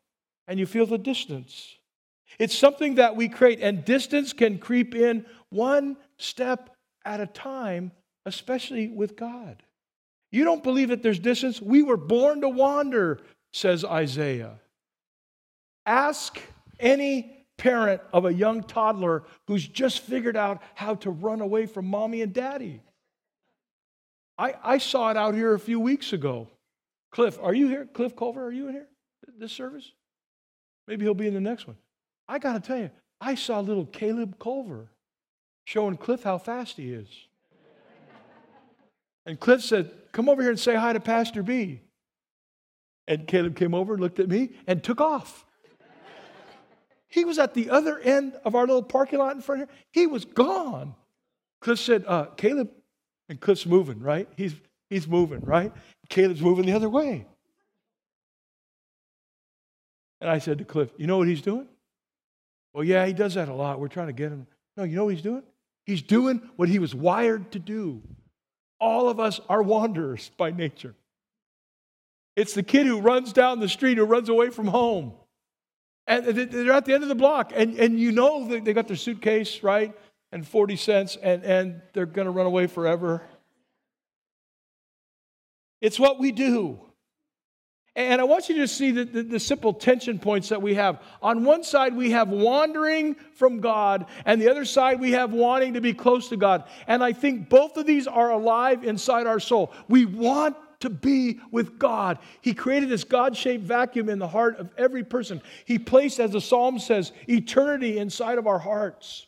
and 0.47 0.59
you 0.59 0.67
feel 0.67 0.85
the 0.85 0.99
distance. 0.99 1.75
It's 2.37 2.55
something 2.55 2.95
that 2.95 3.15
we 3.15 3.27
create, 3.27 3.59
and 3.61 3.83
distance 3.83 4.31
can 4.31 4.59
creep 4.59 4.93
in 4.93 5.25
one 5.49 5.97
step 6.17 6.75
at 7.05 7.21
a 7.21 7.27
time, 7.27 7.91
especially 8.27 8.87
with 8.87 9.15
God. 9.15 9.63
You 10.31 10.43
don't 10.43 10.61
believe 10.63 10.89
that 10.89 11.01
there's 11.01 11.17
distance? 11.17 11.59
We 11.59 11.81
were 11.81 11.97
born 11.97 12.41
to 12.41 12.49
wander, 12.49 13.19
says 13.51 13.83
Isaiah. 13.83 14.59
Ask 15.85 16.39
any 16.79 17.45
parent 17.57 18.01
of 18.13 18.25
a 18.25 18.33
young 18.33 18.63
toddler 18.63 19.23
who's 19.47 19.67
just 19.67 19.99
figured 19.99 20.37
out 20.37 20.61
how 20.75 20.95
to 20.95 21.09
run 21.09 21.41
away 21.41 21.65
from 21.65 21.85
mommy 21.85 22.21
and 22.21 22.33
daddy. 22.33 22.81
I, 24.37 24.55
I 24.63 24.77
saw 24.77 25.11
it 25.11 25.17
out 25.17 25.35
here 25.35 25.53
a 25.53 25.59
few 25.59 25.79
weeks 25.79 26.13
ago. 26.13 26.47
Cliff, 27.11 27.37
are 27.41 27.53
you 27.53 27.67
here? 27.67 27.87
Cliff 27.93 28.15
Culver, 28.15 28.45
are 28.45 28.51
you 28.51 28.67
in 28.67 28.73
here 28.73 28.87
this 29.37 29.51
service? 29.51 29.91
Maybe 30.87 31.05
he'll 31.05 31.13
be 31.13 31.27
in 31.27 31.33
the 31.33 31.41
next 31.41 31.67
one. 31.67 31.77
I 32.27 32.39
got 32.39 32.53
to 32.53 32.59
tell 32.59 32.77
you, 32.77 32.89
I 33.21 33.35
saw 33.35 33.59
little 33.59 33.85
Caleb 33.85 34.39
Culver 34.39 34.89
showing 35.65 35.97
Cliff 35.97 36.23
how 36.23 36.37
fast 36.37 36.77
he 36.77 36.93
is. 36.93 37.07
And 39.25 39.39
Cliff 39.39 39.61
said, 39.61 39.91
Come 40.11 40.29
over 40.29 40.41
here 40.41 40.51
and 40.51 40.59
say 40.59 40.75
hi 40.75 40.93
to 40.93 40.99
Pastor 40.99 41.43
B. 41.43 41.81
And 43.07 43.27
Caleb 43.27 43.55
came 43.55 43.75
over, 43.75 43.97
looked 43.97 44.19
at 44.19 44.29
me, 44.29 44.51
and 44.65 44.83
took 44.83 45.01
off. 45.01 45.45
He 47.09 47.25
was 47.25 47.39
at 47.39 47.53
the 47.53 47.71
other 47.71 47.99
end 47.99 48.33
of 48.45 48.55
our 48.55 48.67
little 48.67 48.83
parking 48.83 49.19
lot 49.19 49.35
in 49.35 49.41
front 49.41 49.63
of 49.63 49.69
here. 49.69 49.77
He 49.91 50.07
was 50.07 50.25
gone. 50.25 50.95
Cliff 51.59 51.79
said, 51.79 52.05
uh, 52.07 52.25
Caleb, 52.37 52.69
and 53.27 53.39
Cliff's 53.39 53.65
moving, 53.65 53.99
right? 53.99 54.27
He's, 54.37 54.55
he's 54.89 55.07
moving, 55.07 55.41
right? 55.41 55.73
Caleb's 56.07 56.41
moving 56.41 56.65
the 56.65 56.73
other 56.73 56.89
way. 56.89 57.25
And 60.21 60.29
I 60.29 60.39
said 60.39 60.57
to 60.59 60.65
Cliff, 60.65 60.89
You 60.97 61.07
know 61.07 61.17
what 61.17 61.27
he's 61.27 61.41
doing? 61.41 61.67
Well, 62.73 62.83
yeah, 62.83 63.05
he 63.05 63.13
does 63.13 63.33
that 63.33 63.49
a 63.49 63.53
lot. 63.53 63.79
We're 63.79 63.87
trying 63.87 64.07
to 64.07 64.13
get 64.13 64.31
him. 64.31 64.47
No, 64.77 64.83
you 64.83 64.95
know 64.95 65.05
what 65.05 65.13
he's 65.13 65.23
doing? 65.23 65.43
He's 65.85 66.01
doing 66.01 66.41
what 66.55 66.69
he 66.69 66.77
was 66.77 66.93
wired 66.93 67.51
to 67.53 67.59
do. 67.59 68.01
All 68.79 69.09
of 69.09 69.19
us 69.19 69.39
are 69.49 69.61
wanderers 69.61 70.29
by 70.37 70.51
nature. 70.51 70.95
It's 72.35 72.53
the 72.53 72.63
kid 72.63 72.85
who 72.85 73.01
runs 73.01 73.33
down 73.33 73.59
the 73.59 73.67
street 73.67 73.97
who 73.97 74.05
runs 74.05 74.29
away 74.29 74.49
from 74.49 74.67
home. 74.67 75.13
And 76.09 76.25
they're 76.25 76.71
at 76.73 76.85
the 76.85 76.93
end 76.95 77.03
of 77.03 77.09
the 77.09 77.13
block, 77.13 77.53
and, 77.55 77.77
and 77.77 77.99
you 77.99 78.11
know 78.11 78.47
they 78.47 78.73
got 78.73 78.87
their 78.87 78.97
suitcase, 78.97 79.61
right? 79.61 79.95
And 80.31 80.45
40 80.45 80.75
cents, 80.75 81.17
and, 81.21 81.43
and 81.43 81.81
they're 81.93 82.07
going 82.07 82.25
to 82.25 82.31
run 82.31 82.47
away 82.47 82.65
forever. 82.65 83.21
It's 85.81 85.99
what 85.99 86.19
we 86.19 86.31
do. 86.31 86.79
And 87.95 88.19
I 88.19 88.23
want 88.23 88.49
you 88.49 88.57
to 88.57 88.67
see 88.67 88.89
the, 88.89 89.03
the, 89.03 89.21
the, 89.23 89.39
simple 89.39 89.71
tension 89.71 90.17
points 90.17 90.49
that 90.49 90.61
we 90.61 90.73
have. 90.75 90.99
On 91.21 91.43
one 91.43 91.63
side, 91.63 91.95
we 91.95 92.09
have 92.11 92.29
wandering 92.29 93.15
from 93.35 93.59
God, 93.59 94.07
and 94.25 94.41
the 94.41 94.49
other 94.49 94.65
side, 94.65 94.99
we 94.99 95.11
have 95.11 95.31
wanting 95.31 95.73
to 95.73 95.81
be 95.81 95.93
close 95.93 96.29
to 96.29 96.37
God. 96.37 96.63
And 96.87 97.03
I 97.03 97.13
think 97.13 97.49
both 97.49 97.77
of 97.77 97.85
these 97.85 98.07
are 98.07 98.31
alive 98.31 98.83
inside 98.83 99.27
our 99.27 99.39
soul. 99.39 99.73
We 99.87 100.05
want 100.05 100.55
to 100.79 100.89
be 100.89 101.39
with 101.51 101.77
God. 101.77 102.19
He 102.41 102.53
created 102.53 102.89
this 102.89 103.03
God 103.03 103.35
shaped 103.35 103.63
vacuum 103.63 104.09
in 104.09 104.19
the 104.19 104.27
heart 104.27 104.57
of 104.57 104.69
every 104.77 105.03
person. 105.03 105.41
He 105.65 105.77
placed, 105.77 106.19
as 106.19 106.31
the 106.31 106.41
psalm 106.41 106.79
says, 106.79 107.11
eternity 107.27 107.97
inside 107.97 108.37
of 108.37 108.47
our 108.47 108.59
hearts. 108.59 109.27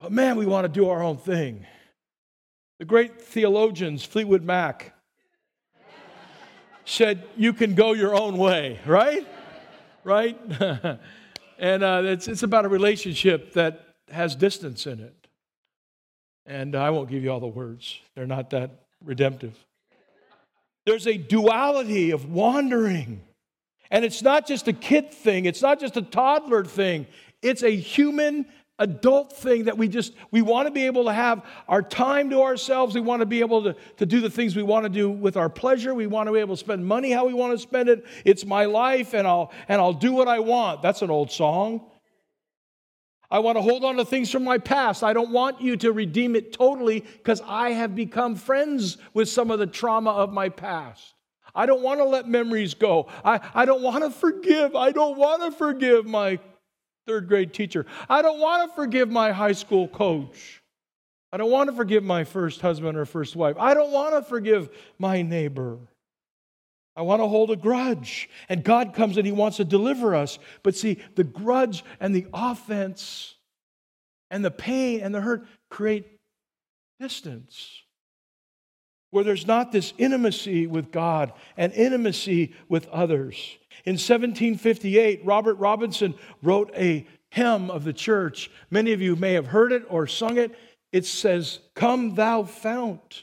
But 0.00 0.12
man, 0.12 0.36
we 0.36 0.46
want 0.46 0.64
to 0.64 0.68
do 0.68 0.88
our 0.88 1.02
own 1.02 1.16
thing. 1.16 1.66
The 2.78 2.84
great 2.84 3.20
theologians, 3.20 4.04
Fleetwood 4.04 4.44
Mac, 4.44 4.94
said, 6.84 7.24
You 7.36 7.52
can 7.52 7.74
go 7.74 7.92
your 7.92 8.14
own 8.14 8.38
way, 8.38 8.78
right? 8.86 9.26
Right? 10.04 10.38
and 11.58 11.82
uh, 11.82 12.02
it's, 12.04 12.28
it's 12.28 12.44
about 12.44 12.64
a 12.64 12.68
relationship 12.68 13.52
that 13.54 13.96
has 14.10 14.36
distance 14.36 14.86
in 14.86 15.00
it. 15.00 15.14
And 16.46 16.76
I 16.76 16.90
won't 16.90 17.10
give 17.10 17.22
you 17.22 17.30
all 17.30 17.40
the 17.40 17.46
words, 17.46 18.00
they're 18.14 18.26
not 18.26 18.50
that 18.50 18.70
redemptive. 19.04 19.56
There's 20.88 21.06
a 21.06 21.18
duality 21.18 22.12
of 22.12 22.32
wandering. 22.32 23.20
And 23.90 24.06
it's 24.06 24.22
not 24.22 24.46
just 24.46 24.68
a 24.68 24.72
kid 24.72 25.12
thing, 25.12 25.44
it's 25.44 25.60
not 25.60 25.78
just 25.78 25.98
a 25.98 26.02
toddler 26.02 26.64
thing, 26.64 27.06
it's 27.42 27.62
a 27.62 27.76
human 27.76 28.46
adult 28.78 29.36
thing 29.36 29.64
that 29.64 29.76
we 29.76 29.86
just 29.88 30.14
we 30.30 30.40
want 30.40 30.66
to 30.66 30.70
be 30.72 30.86
able 30.86 31.04
to 31.04 31.12
have 31.12 31.44
our 31.68 31.82
time 31.82 32.30
to 32.30 32.40
ourselves. 32.40 32.94
We 32.94 33.02
want 33.02 33.20
to 33.20 33.26
be 33.26 33.40
able 33.40 33.64
to, 33.64 33.76
to 33.98 34.06
do 34.06 34.22
the 34.22 34.30
things 34.30 34.56
we 34.56 34.62
want 34.62 34.84
to 34.84 34.88
do 34.88 35.10
with 35.10 35.36
our 35.36 35.50
pleasure. 35.50 35.92
We 35.92 36.06
want 36.06 36.28
to 36.28 36.32
be 36.32 36.38
able 36.38 36.56
to 36.56 36.60
spend 36.60 36.86
money 36.86 37.10
how 37.10 37.26
we 37.26 37.34
want 37.34 37.52
to 37.52 37.58
spend 37.58 37.90
it. 37.90 38.06
It's 38.24 38.46
my 38.46 38.64
life 38.64 39.12
and 39.12 39.26
i'll 39.26 39.52
and 39.68 39.82
i'll 39.82 39.92
do 39.92 40.14
what 40.14 40.26
i 40.26 40.38
want. 40.38 40.80
That's 40.80 41.02
an 41.02 41.10
old 41.10 41.30
song 41.30 41.82
I 43.30 43.40
want 43.40 43.56
to 43.58 43.62
hold 43.62 43.84
on 43.84 43.96
to 43.96 44.04
things 44.04 44.30
from 44.30 44.44
my 44.44 44.58
past. 44.58 45.04
I 45.04 45.12
don't 45.12 45.30
want 45.30 45.60
you 45.60 45.76
to 45.78 45.92
redeem 45.92 46.34
it 46.34 46.52
totally 46.52 47.00
because 47.00 47.42
I 47.46 47.70
have 47.70 47.94
become 47.94 48.36
friends 48.36 48.96
with 49.12 49.28
some 49.28 49.50
of 49.50 49.58
the 49.58 49.66
trauma 49.66 50.10
of 50.10 50.32
my 50.32 50.48
past. 50.48 51.14
I 51.54 51.66
don't 51.66 51.82
want 51.82 52.00
to 52.00 52.04
let 52.04 52.28
memories 52.28 52.74
go. 52.74 53.08
I, 53.24 53.40
I 53.54 53.64
don't 53.64 53.82
want 53.82 54.04
to 54.04 54.10
forgive. 54.10 54.74
I 54.74 54.92
don't 54.92 55.18
want 55.18 55.42
to 55.42 55.50
forgive 55.50 56.06
my 56.06 56.38
third 57.06 57.28
grade 57.28 57.52
teacher. 57.52 57.84
I 58.08 58.22
don't 58.22 58.38
want 58.38 58.68
to 58.68 58.74
forgive 58.74 59.10
my 59.10 59.32
high 59.32 59.52
school 59.52 59.88
coach. 59.88 60.62
I 61.32 61.36
don't 61.36 61.50
want 61.50 61.68
to 61.68 61.76
forgive 61.76 62.04
my 62.04 62.24
first 62.24 62.60
husband 62.60 62.96
or 62.96 63.04
first 63.04 63.36
wife. 63.36 63.56
I 63.58 63.74
don't 63.74 63.92
want 63.92 64.14
to 64.14 64.22
forgive 64.22 64.70
my 64.98 65.20
neighbor. 65.20 65.78
I 66.98 67.02
want 67.02 67.22
to 67.22 67.28
hold 67.28 67.52
a 67.52 67.56
grudge. 67.56 68.28
And 68.48 68.64
God 68.64 68.92
comes 68.92 69.16
and 69.16 69.24
He 69.24 69.30
wants 69.30 69.58
to 69.58 69.64
deliver 69.64 70.16
us. 70.16 70.40
But 70.64 70.74
see, 70.74 70.98
the 71.14 71.22
grudge 71.22 71.84
and 72.00 72.12
the 72.12 72.26
offense 72.34 73.36
and 74.32 74.44
the 74.44 74.50
pain 74.50 75.00
and 75.00 75.14
the 75.14 75.20
hurt 75.20 75.46
create 75.70 76.18
distance 76.98 77.82
where 79.10 79.22
there's 79.22 79.46
not 79.46 79.70
this 79.70 79.94
intimacy 79.96 80.66
with 80.66 80.90
God 80.90 81.32
and 81.56 81.72
intimacy 81.72 82.52
with 82.68 82.88
others. 82.88 83.36
In 83.84 83.92
1758, 83.92 85.24
Robert 85.24 85.54
Robinson 85.54 86.14
wrote 86.42 86.70
a 86.74 87.06
hymn 87.30 87.70
of 87.70 87.84
the 87.84 87.92
church. 87.92 88.50
Many 88.70 88.92
of 88.92 89.00
you 89.00 89.14
may 89.14 89.34
have 89.34 89.46
heard 89.46 89.70
it 89.70 89.84
or 89.88 90.08
sung 90.08 90.36
it. 90.36 90.58
It 90.92 91.06
says, 91.06 91.60
Come, 91.74 92.16
thou 92.16 92.42
fount 92.42 93.22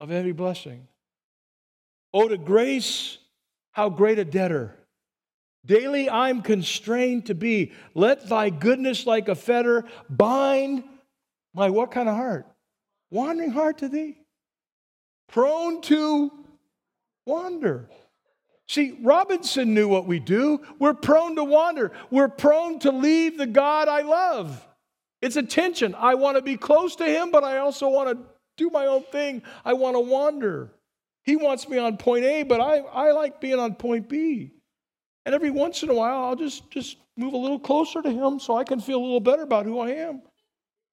of 0.00 0.12
every 0.12 0.32
blessing. 0.32 0.86
Oh, 2.12 2.28
to 2.28 2.38
grace, 2.38 3.18
how 3.72 3.90
great 3.90 4.18
a 4.18 4.24
debtor. 4.24 4.74
Daily 5.64 6.08
I'm 6.08 6.42
constrained 6.42 7.26
to 7.26 7.34
be. 7.34 7.72
Let 7.94 8.28
thy 8.28 8.50
goodness 8.50 9.06
like 9.06 9.28
a 9.28 9.34
fetter 9.34 9.84
bind 10.08 10.84
my 11.54 11.70
what 11.70 11.90
kind 11.90 12.08
of 12.08 12.16
heart? 12.16 12.46
Wandering 13.10 13.50
heart 13.50 13.78
to 13.78 13.88
thee. 13.88 14.18
Prone 15.28 15.82
to 15.82 16.30
wander. 17.26 17.88
See, 18.66 18.98
Robinson 19.02 19.74
knew 19.74 19.88
what 19.88 20.06
we 20.06 20.18
do. 20.18 20.60
We're 20.78 20.94
prone 20.94 21.36
to 21.36 21.44
wander. 21.44 21.92
We're 22.10 22.28
prone 22.28 22.78
to 22.80 22.92
leave 22.92 23.38
the 23.38 23.46
God 23.46 23.88
I 23.88 24.02
love. 24.02 24.66
It's 25.20 25.36
a 25.36 25.42
tension. 25.42 25.94
I 25.94 26.14
want 26.14 26.36
to 26.36 26.42
be 26.42 26.56
close 26.56 26.96
to 26.96 27.04
him, 27.04 27.30
but 27.30 27.44
I 27.44 27.58
also 27.58 27.88
want 27.88 28.10
to 28.10 28.24
do 28.56 28.70
my 28.70 28.86
own 28.86 29.04
thing. 29.04 29.42
I 29.64 29.72
want 29.72 29.96
to 29.96 30.00
wander. 30.00 30.70
He 31.28 31.36
wants 31.36 31.68
me 31.68 31.76
on 31.76 31.98
point 31.98 32.24
A, 32.24 32.42
but 32.42 32.58
I, 32.58 32.78
I 32.78 33.10
like 33.10 33.38
being 33.38 33.58
on 33.58 33.74
point 33.74 34.08
B. 34.08 34.50
And 35.26 35.34
every 35.34 35.50
once 35.50 35.82
in 35.82 35.90
a 35.90 35.94
while, 35.94 36.24
I'll 36.24 36.36
just, 36.36 36.70
just 36.70 36.96
move 37.18 37.34
a 37.34 37.36
little 37.36 37.58
closer 37.58 38.00
to 38.00 38.10
him 38.10 38.40
so 38.40 38.56
I 38.56 38.64
can 38.64 38.80
feel 38.80 38.98
a 38.98 39.04
little 39.04 39.20
better 39.20 39.42
about 39.42 39.66
who 39.66 39.78
I 39.78 39.90
am. 39.90 40.22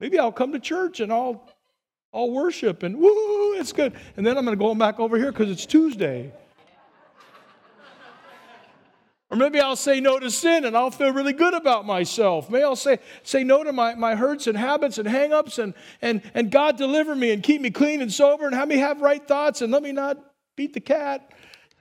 Maybe 0.02 0.20
I'll 0.20 0.34
come 0.34 0.52
to 0.52 0.60
church 0.60 1.00
and 1.00 1.10
I'll, 1.14 1.50
I'll 2.14 2.32
worship 2.32 2.84
and 2.84 2.98
woo, 2.98 3.54
it's 3.54 3.72
good. 3.72 3.94
And 4.18 4.28
then 4.28 4.38
I'm 4.38 4.44
going 4.44 4.58
to 4.58 4.62
go 4.62 4.76
back 4.76 5.00
over 5.00 5.16
here 5.16 5.32
because 5.32 5.50
it's 5.50 5.66
Tuesday. 5.66 6.34
Or 9.36 9.38
maybe 9.38 9.60
I'll 9.60 9.76
say 9.76 10.00
no 10.00 10.18
to 10.18 10.32
sin 10.32 10.64
and 10.64 10.78
I'll 10.78 10.92
feel 10.92 11.12
really 11.12 11.34
good 11.34 11.54
about 11.54 11.86
myself. 11.86 12.50
Maybe 12.50 12.64
I'll 12.64 12.78
say, 12.78 13.00
say 13.22 13.44
no 13.44 13.66
to 13.66 13.74
my, 13.74 13.94
my 13.94 14.16
hurts 14.16 14.48
and 14.48 14.58
habits 14.58 14.98
and 14.98 15.06
hangups 15.06 15.62
and, 15.62 15.74
and, 16.02 16.22
and 16.34 16.50
God 16.50 16.78
deliver 16.78 17.14
me 17.14 17.32
and 17.32 17.44
keep 17.44 17.60
me 17.60 17.70
clean 17.70 18.02
and 18.02 18.10
sober 18.10 18.46
and 18.46 18.56
have 18.56 18.70
me 18.70 18.78
have 18.78 19.02
right 19.02 19.28
thoughts 19.28 19.62
and 19.62 19.74
let 19.74 19.84
me 19.84 19.92
not 19.92 20.18
beat 20.56 20.74
the 20.74 20.80
cat. 20.80 21.34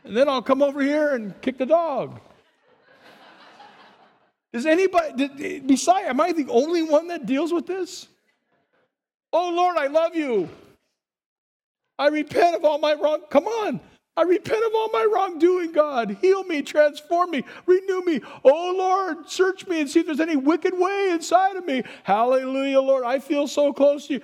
And 0.02 0.16
then 0.16 0.28
I'll 0.28 0.42
come 0.42 0.62
over 0.62 0.82
here 0.82 1.14
and 1.14 1.40
kick 1.42 1.56
the 1.56 1.66
dog. 1.66 2.20
Does 4.52 4.66
anybody, 4.66 5.60
besides, 5.60 6.08
am 6.08 6.20
I 6.20 6.32
the 6.32 6.48
only 6.48 6.82
one 6.82 7.06
that 7.06 7.24
deals 7.24 7.52
with 7.52 7.68
this? 7.68 8.08
Oh 9.32 9.52
Lord, 9.54 9.76
I 9.76 9.86
love 9.86 10.16
you. 10.16 10.48
I 12.00 12.08
repent 12.08 12.56
of 12.56 12.64
all 12.64 12.78
my 12.78 12.94
wrong. 12.94 13.20
Come 13.30 13.46
on. 13.46 13.80
I 14.16 14.22
repent 14.22 14.64
of 14.64 14.72
all 14.74 14.90
my 14.92 15.06
wrongdoing, 15.12 15.72
God. 15.72 16.16
Heal 16.20 16.44
me, 16.44 16.62
transform 16.62 17.32
me, 17.32 17.44
renew 17.66 18.04
me. 18.04 18.20
Oh, 18.44 18.74
Lord, 18.76 19.28
search 19.28 19.66
me 19.66 19.80
and 19.80 19.90
see 19.90 20.00
if 20.00 20.06
there's 20.06 20.20
any 20.20 20.36
wicked 20.36 20.72
way 20.76 21.10
inside 21.10 21.56
of 21.56 21.66
me. 21.66 21.82
Hallelujah, 22.04 22.80
Lord. 22.80 23.04
I 23.04 23.18
feel 23.18 23.48
so 23.48 23.72
close 23.72 24.06
to 24.06 24.14
you. 24.14 24.20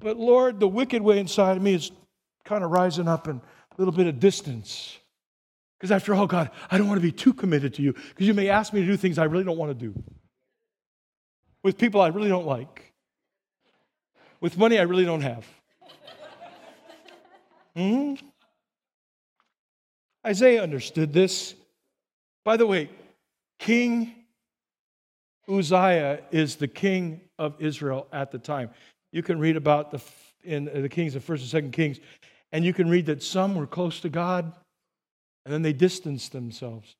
But, 0.00 0.18
Lord, 0.18 0.60
the 0.60 0.68
wicked 0.68 1.00
way 1.00 1.18
inside 1.18 1.56
of 1.56 1.62
me 1.62 1.74
is 1.74 1.90
kind 2.44 2.62
of 2.62 2.70
rising 2.70 3.08
up 3.08 3.26
in 3.26 3.36
a 3.36 3.74
little 3.78 3.94
bit 3.94 4.06
of 4.06 4.20
distance. 4.20 4.98
Because, 5.78 5.90
after 5.90 6.14
all, 6.14 6.26
God, 6.26 6.50
I 6.70 6.76
don't 6.76 6.88
want 6.88 6.98
to 6.98 7.06
be 7.06 7.12
too 7.12 7.32
committed 7.32 7.74
to 7.74 7.82
you 7.82 7.92
because 7.92 8.26
you 8.26 8.34
may 8.34 8.50
ask 8.50 8.72
me 8.72 8.80
to 8.80 8.86
do 8.86 8.96
things 8.96 9.18
I 9.18 9.24
really 9.24 9.44
don't 9.44 9.58
want 9.58 9.70
to 9.70 9.86
do 9.86 9.94
with 11.62 11.78
people 11.78 12.00
I 12.00 12.08
really 12.08 12.28
don't 12.28 12.46
like, 12.46 12.92
with 14.40 14.58
money 14.58 14.78
I 14.78 14.82
really 14.82 15.04
don't 15.04 15.22
have. 15.22 15.46
Hmm? 17.74 18.14
Isaiah 20.26 20.62
understood 20.62 21.12
this. 21.12 21.54
By 22.44 22.56
the 22.56 22.66
way, 22.66 22.90
King 23.58 24.14
Uzziah 25.48 26.20
is 26.30 26.56
the 26.56 26.68
king 26.68 27.20
of 27.38 27.54
Israel 27.60 28.06
at 28.12 28.30
the 28.30 28.38
time. 28.38 28.70
You 29.12 29.22
can 29.22 29.38
read 29.38 29.56
about 29.56 29.90
the 29.90 30.00
in 30.44 30.64
the 30.64 30.88
kings 30.88 31.14
of 31.14 31.22
First 31.22 31.42
and 31.42 31.50
Second 31.50 31.72
Kings, 31.72 32.00
and 32.50 32.64
you 32.64 32.74
can 32.74 32.88
read 32.88 33.06
that 33.06 33.22
some 33.22 33.54
were 33.54 33.66
close 33.66 34.00
to 34.00 34.08
God, 34.08 34.52
and 35.44 35.54
then 35.54 35.62
they 35.62 35.72
distanced 35.72 36.32
themselves. 36.32 36.96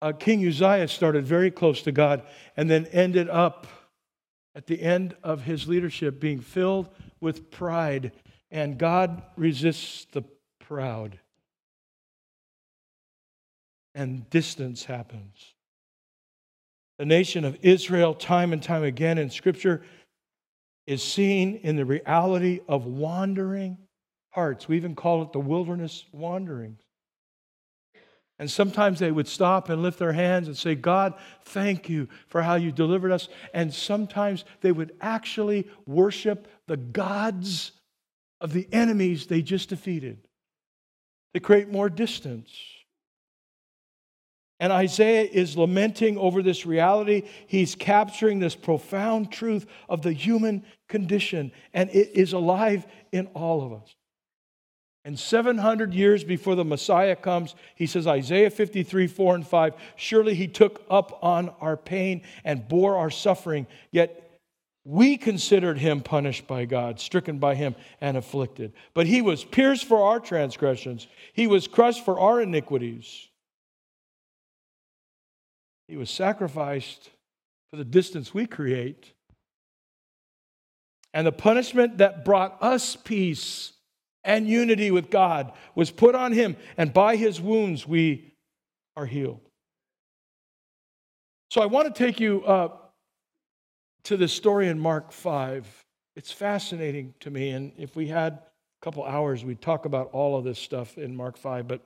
Uh, 0.00 0.12
king 0.12 0.46
Uzziah 0.46 0.88
started 0.88 1.26
very 1.26 1.50
close 1.50 1.82
to 1.82 1.92
God, 1.92 2.22
and 2.56 2.70
then 2.70 2.86
ended 2.86 3.28
up 3.28 3.66
at 4.54 4.66
the 4.66 4.80
end 4.80 5.14
of 5.22 5.42
his 5.42 5.68
leadership 5.68 6.18
being 6.18 6.40
filled 6.40 6.88
with 7.20 7.50
pride, 7.50 8.12
and 8.50 8.78
God 8.78 9.22
resists 9.36 10.06
the 10.12 10.22
proud 10.60 11.18
and 13.96 14.28
distance 14.30 14.84
happens. 14.84 15.54
The 16.98 17.06
nation 17.06 17.44
of 17.44 17.58
Israel, 17.62 18.14
time 18.14 18.52
and 18.52 18.62
time 18.62 18.84
again 18.84 19.18
in 19.18 19.30
Scripture, 19.30 19.82
is 20.86 21.02
seen 21.02 21.56
in 21.62 21.74
the 21.74 21.84
reality 21.84 22.60
of 22.68 22.86
wandering 22.86 23.78
hearts. 24.30 24.68
We 24.68 24.76
even 24.76 24.94
call 24.94 25.22
it 25.22 25.32
the 25.32 25.40
wilderness 25.40 26.04
wanderings. 26.12 26.80
And 28.38 28.50
sometimes 28.50 28.98
they 28.98 29.10
would 29.10 29.28
stop 29.28 29.70
and 29.70 29.82
lift 29.82 29.98
their 29.98 30.12
hands 30.12 30.46
and 30.46 30.56
say, 30.56 30.74
God, 30.74 31.14
thank 31.46 31.88
you 31.88 32.06
for 32.26 32.42
how 32.42 32.56
you 32.56 32.70
delivered 32.70 33.12
us. 33.12 33.28
And 33.54 33.72
sometimes 33.72 34.44
they 34.60 34.72
would 34.72 34.92
actually 35.00 35.66
worship 35.86 36.46
the 36.66 36.76
gods 36.76 37.72
of 38.42 38.52
the 38.52 38.68
enemies 38.72 39.26
they 39.26 39.40
just 39.40 39.70
defeated 39.70 40.28
to 41.32 41.40
create 41.40 41.70
more 41.70 41.88
distance. 41.88 42.50
And 44.58 44.72
Isaiah 44.72 45.28
is 45.30 45.56
lamenting 45.56 46.16
over 46.16 46.42
this 46.42 46.64
reality. 46.64 47.22
He's 47.46 47.74
capturing 47.74 48.38
this 48.38 48.54
profound 48.54 49.30
truth 49.30 49.66
of 49.88 50.02
the 50.02 50.12
human 50.12 50.64
condition, 50.88 51.52
and 51.74 51.90
it 51.90 52.12
is 52.14 52.32
alive 52.32 52.86
in 53.12 53.26
all 53.28 53.62
of 53.62 53.72
us. 53.72 53.94
And 55.04 55.18
700 55.18 55.94
years 55.94 56.24
before 56.24 56.56
the 56.56 56.64
Messiah 56.64 57.14
comes, 57.14 57.54
he 57.76 57.86
says, 57.86 58.08
Isaiah 58.08 58.50
53, 58.50 59.06
4 59.06 59.34
and 59.36 59.46
5, 59.46 59.74
surely 59.94 60.34
he 60.34 60.48
took 60.48 60.84
up 60.90 61.22
on 61.22 61.50
our 61.60 61.76
pain 61.76 62.22
and 62.42 62.66
bore 62.66 62.96
our 62.96 63.10
suffering, 63.10 63.68
yet 63.92 64.40
we 64.84 65.16
considered 65.16 65.78
him 65.78 66.00
punished 66.00 66.46
by 66.46 66.64
God, 66.64 66.98
stricken 66.98 67.38
by 67.38 67.54
him, 67.54 67.76
and 68.00 68.16
afflicted. 68.16 68.72
But 68.94 69.06
he 69.06 69.22
was 69.22 69.44
pierced 69.44 69.84
for 69.84 70.02
our 70.08 70.18
transgressions, 70.18 71.06
he 71.34 71.46
was 71.46 71.68
crushed 71.68 72.04
for 72.04 72.18
our 72.18 72.40
iniquities. 72.40 73.28
He 75.88 75.96
was 75.96 76.10
sacrificed 76.10 77.10
for 77.70 77.76
the 77.76 77.84
distance 77.84 78.34
we 78.34 78.46
create. 78.46 79.12
And 81.14 81.26
the 81.26 81.32
punishment 81.32 81.98
that 81.98 82.24
brought 82.24 82.62
us 82.62 82.96
peace 82.96 83.72
and 84.24 84.48
unity 84.48 84.90
with 84.90 85.08
God 85.08 85.52
was 85.74 85.90
put 85.90 86.14
on 86.14 86.32
him, 86.32 86.56
and 86.76 86.92
by 86.92 87.16
his 87.16 87.40
wounds 87.40 87.86
we 87.86 88.34
are 88.96 89.06
healed. 89.06 89.40
So 91.50 91.62
I 91.62 91.66
want 91.66 91.94
to 91.94 92.04
take 92.04 92.18
you 92.18 92.44
uh, 92.44 92.68
to 94.04 94.16
the 94.16 94.28
story 94.28 94.68
in 94.68 94.78
Mark 94.78 95.12
5. 95.12 95.66
It's 96.16 96.32
fascinating 96.32 97.14
to 97.20 97.30
me, 97.30 97.50
and 97.50 97.72
if 97.78 97.94
we 97.94 98.08
had 98.08 98.32
a 98.34 98.40
couple 98.82 99.04
hours, 99.04 99.44
we'd 99.44 99.62
talk 99.62 99.84
about 99.86 100.10
all 100.12 100.36
of 100.36 100.44
this 100.44 100.58
stuff 100.58 100.98
in 100.98 101.14
Mark 101.14 101.38
5. 101.38 101.68
But 101.68 101.82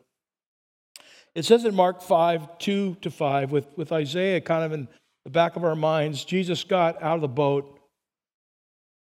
it 1.35 1.45
says 1.45 1.65
in 1.65 1.75
Mark 1.75 2.03
5, 2.03 2.59
2 2.59 2.97
to 3.03 3.11
5, 3.11 3.53
with, 3.53 3.67
with 3.77 3.93
Isaiah 3.93 4.41
kind 4.41 4.65
of 4.65 4.73
in 4.73 4.89
the 5.25 5.31
back 5.31 5.57
of 5.57 5.65
our 5.65 5.77
minds, 5.77 6.25
Jesus 6.25 6.65
got 6.65 7.01
out 7.03 7.17
of 7.17 7.21
the 7.21 7.29
boat, 7.29 7.79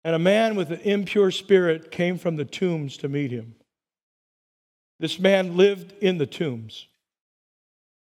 and 0.03 0.15
a 0.15 0.19
man 0.19 0.55
with 0.55 0.71
an 0.71 0.81
impure 0.81 1.31
spirit 1.31 1.91
came 1.91 2.17
from 2.17 2.35
the 2.35 2.45
tombs 2.45 2.97
to 2.97 3.07
meet 3.07 3.31
him. 3.31 3.55
This 4.99 5.17
man 5.19 5.57
lived 5.57 5.93
in 6.01 6.17
the 6.17 6.25
tombs. 6.27 6.87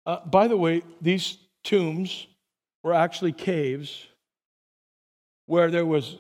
Uh, 0.05 0.25
by 0.27 0.49
the 0.49 0.57
way, 0.57 0.83
these 1.01 1.39
tombs 1.65 2.27
were 2.83 2.93
actually 2.93 3.33
caves 3.33 4.07
where 5.47 5.71
there 5.71 5.87
was 5.87 6.19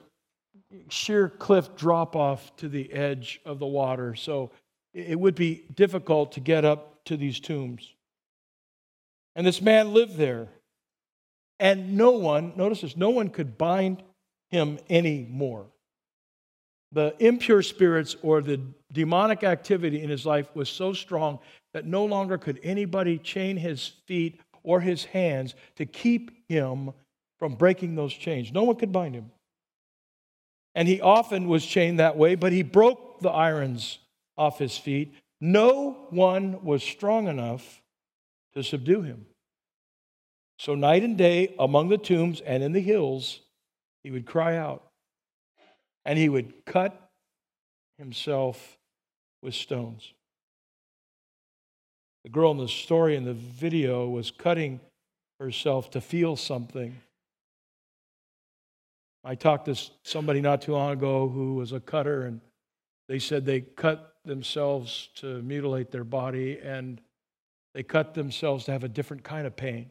sheer 0.88 1.28
cliff 1.28 1.76
drop 1.76 2.16
off 2.16 2.54
to 2.56 2.68
the 2.68 2.92
edge 2.92 3.40
of 3.44 3.58
the 3.58 3.66
water. 3.66 4.14
So 4.14 4.50
it 4.94 5.18
would 5.18 5.34
be 5.34 5.64
difficult 5.74 6.32
to 6.32 6.40
get 6.40 6.64
up 6.64 6.91
to 7.06 7.16
these 7.16 7.40
tombs. 7.40 7.94
And 9.34 9.46
this 9.46 9.60
man 9.60 9.94
lived 9.94 10.16
there. 10.16 10.48
And 11.58 11.96
no 11.96 12.12
one, 12.12 12.52
notice 12.56 12.80
this, 12.80 12.96
no 12.96 13.10
one 13.10 13.28
could 13.28 13.56
bind 13.56 14.02
him 14.50 14.78
anymore. 14.90 15.66
The 16.92 17.14
impure 17.18 17.62
spirits 17.62 18.16
or 18.22 18.42
the 18.42 18.60
demonic 18.92 19.44
activity 19.44 20.02
in 20.02 20.10
his 20.10 20.26
life 20.26 20.48
was 20.54 20.68
so 20.68 20.92
strong 20.92 21.38
that 21.72 21.86
no 21.86 22.04
longer 22.04 22.36
could 22.36 22.60
anybody 22.62 23.16
chain 23.16 23.56
his 23.56 23.92
feet 24.06 24.40
or 24.62 24.80
his 24.80 25.04
hands 25.04 25.54
to 25.76 25.86
keep 25.86 26.32
him 26.48 26.92
from 27.38 27.54
breaking 27.54 27.94
those 27.94 28.12
chains. 28.12 28.52
No 28.52 28.64
one 28.64 28.76
could 28.76 28.92
bind 28.92 29.14
him. 29.14 29.30
And 30.74 30.86
he 30.86 31.00
often 31.00 31.48
was 31.48 31.64
chained 31.64 31.98
that 31.98 32.16
way, 32.16 32.34
but 32.34 32.52
he 32.52 32.62
broke 32.62 33.20
the 33.20 33.30
irons 33.30 33.98
off 34.36 34.58
his 34.58 34.76
feet 34.76 35.14
no 35.42 36.06
one 36.10 36.62
was 36.62 36.84
strong 36.84 37.26
enough 37.26 37.82
to 38.54 38.62
subdue 38.62 39.02
him. 39.02 39.26
So, 40.56 40.76
night 40.76 41.02
and 41.02 41.18
day, 41.18 41.56
among 41.58 41.88
the 41.88 41.98
tombs 41.98 42.40
and 42.40 42.62
in 42.62 42.70
the 42.70 42.80
hills, 42.80 43.40
he 44.04 44.12
would 44.12 44.24
cry 44.24 44.56
out. 44.56 44.84
And 46.04 46.16
he 46.16 46.28
would 46.28 46.64
cut 46.64 47.10
himself 47.98 48.78
with 49.42 49.54
stones. 49.54 50.12
The 52.22 52.30
girl 52.30 52.52
in 52.52 52.58
the 52.58 52.68
story 52.68 53.16
in 53.16 53.24
the 53.24 53.34
video 53.34 54.08
was 54.08 54.30
cutting 54.30 54.78
herself 55.40 55.90
to 55.90 56.00
feel 56.00 56.36
something. 56.36 56.96
I 59.24 59.34
talked 59.34 59.64
to 59.64 59.74
somebody 60.04 60.40
not 60.40 60.62
too 60.62 60.74
long 60.74 60.92
ago 60.92 61.28
who 61.28 61.54
was 61.56 61.72
a 61.72 61.80
cutter, 61.80 62.26
and 62.26 62.40
they 63.08 63.18
said 63.18 63.44
they 63.44 63.62
cut 63.62 64.11
themselves 64.24 65.08
to 65.16 65.42
mutilate 65.42 65.90
their 65.90 66.04
body, 66.04 66.58
and 66.62 67.00
They 67.74 67.82
cut 67.82 68.14
themselves 68.14 68.64
to 68.66 68.72
have 68.72 68.84
a 68.84 68.88
different 68.88 69.22
kind 69.22 69.46
of 69.46 69.56
pain. 69.56 69.90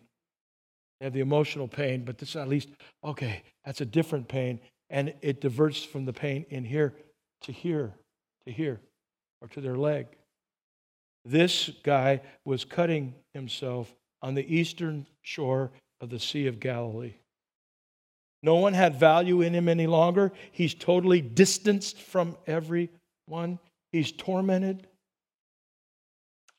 They 0.99 1.05
have 1.05 1.13
the 1.13 1.21
emotional 1.21 1.67
pain, 1.67 2.03
but 2.05 2.17
this 2.17 2.35
at 2.35 2.47
least, 2.47 2.69
okay, 3.03 3.43
that's 3.65 3.81
a 3.81 3.85
different 3.85 4.27
pain. 4.27 4.59
And 4.89 5.13
it 5.21 5.41
diverts 5.41 5.83
from 5.83 6.05
the 6.05 6.13
pain 6.13 6.45
in 6.49 6.63
here 6.63 6.93
to 7.41 7.51
here, 7.51 7.95
to 8.45 8.51
here, 8.51 8.79
or 9.41 9.47
to 9.49 9.61
their 9.61 9.77
leg. 9.77 10.05
This 11.25 11.71
guy 11.83 12.21
was 12.45 12.65
cutting 12.65 13.15
himself 13.33 13.93
on 14.21 14.35
the 14.35 14.55
eastern 14.55 15.07
shore 15.21 15.71
of 16.01 16.09
the 16.09 16.19
Sea 16.19 16.47
of 16.47 16.59
Galilee. 16.59 17.13
No 18.43 18.55
one 18.55 18.73
had 18.73 18.95
value 18.95 19.41
in 19.41 19.53
him 19.53 19.69
any 19.69 19.87
longer. 19.87 20.31
He's 20.51 20.73
totally 20.73 21.21
distanced 21.21 21.99
from 21.99 22.37
everyone. 22.47 23.59
He's 23.91 24.11
tormented 24.11 24.87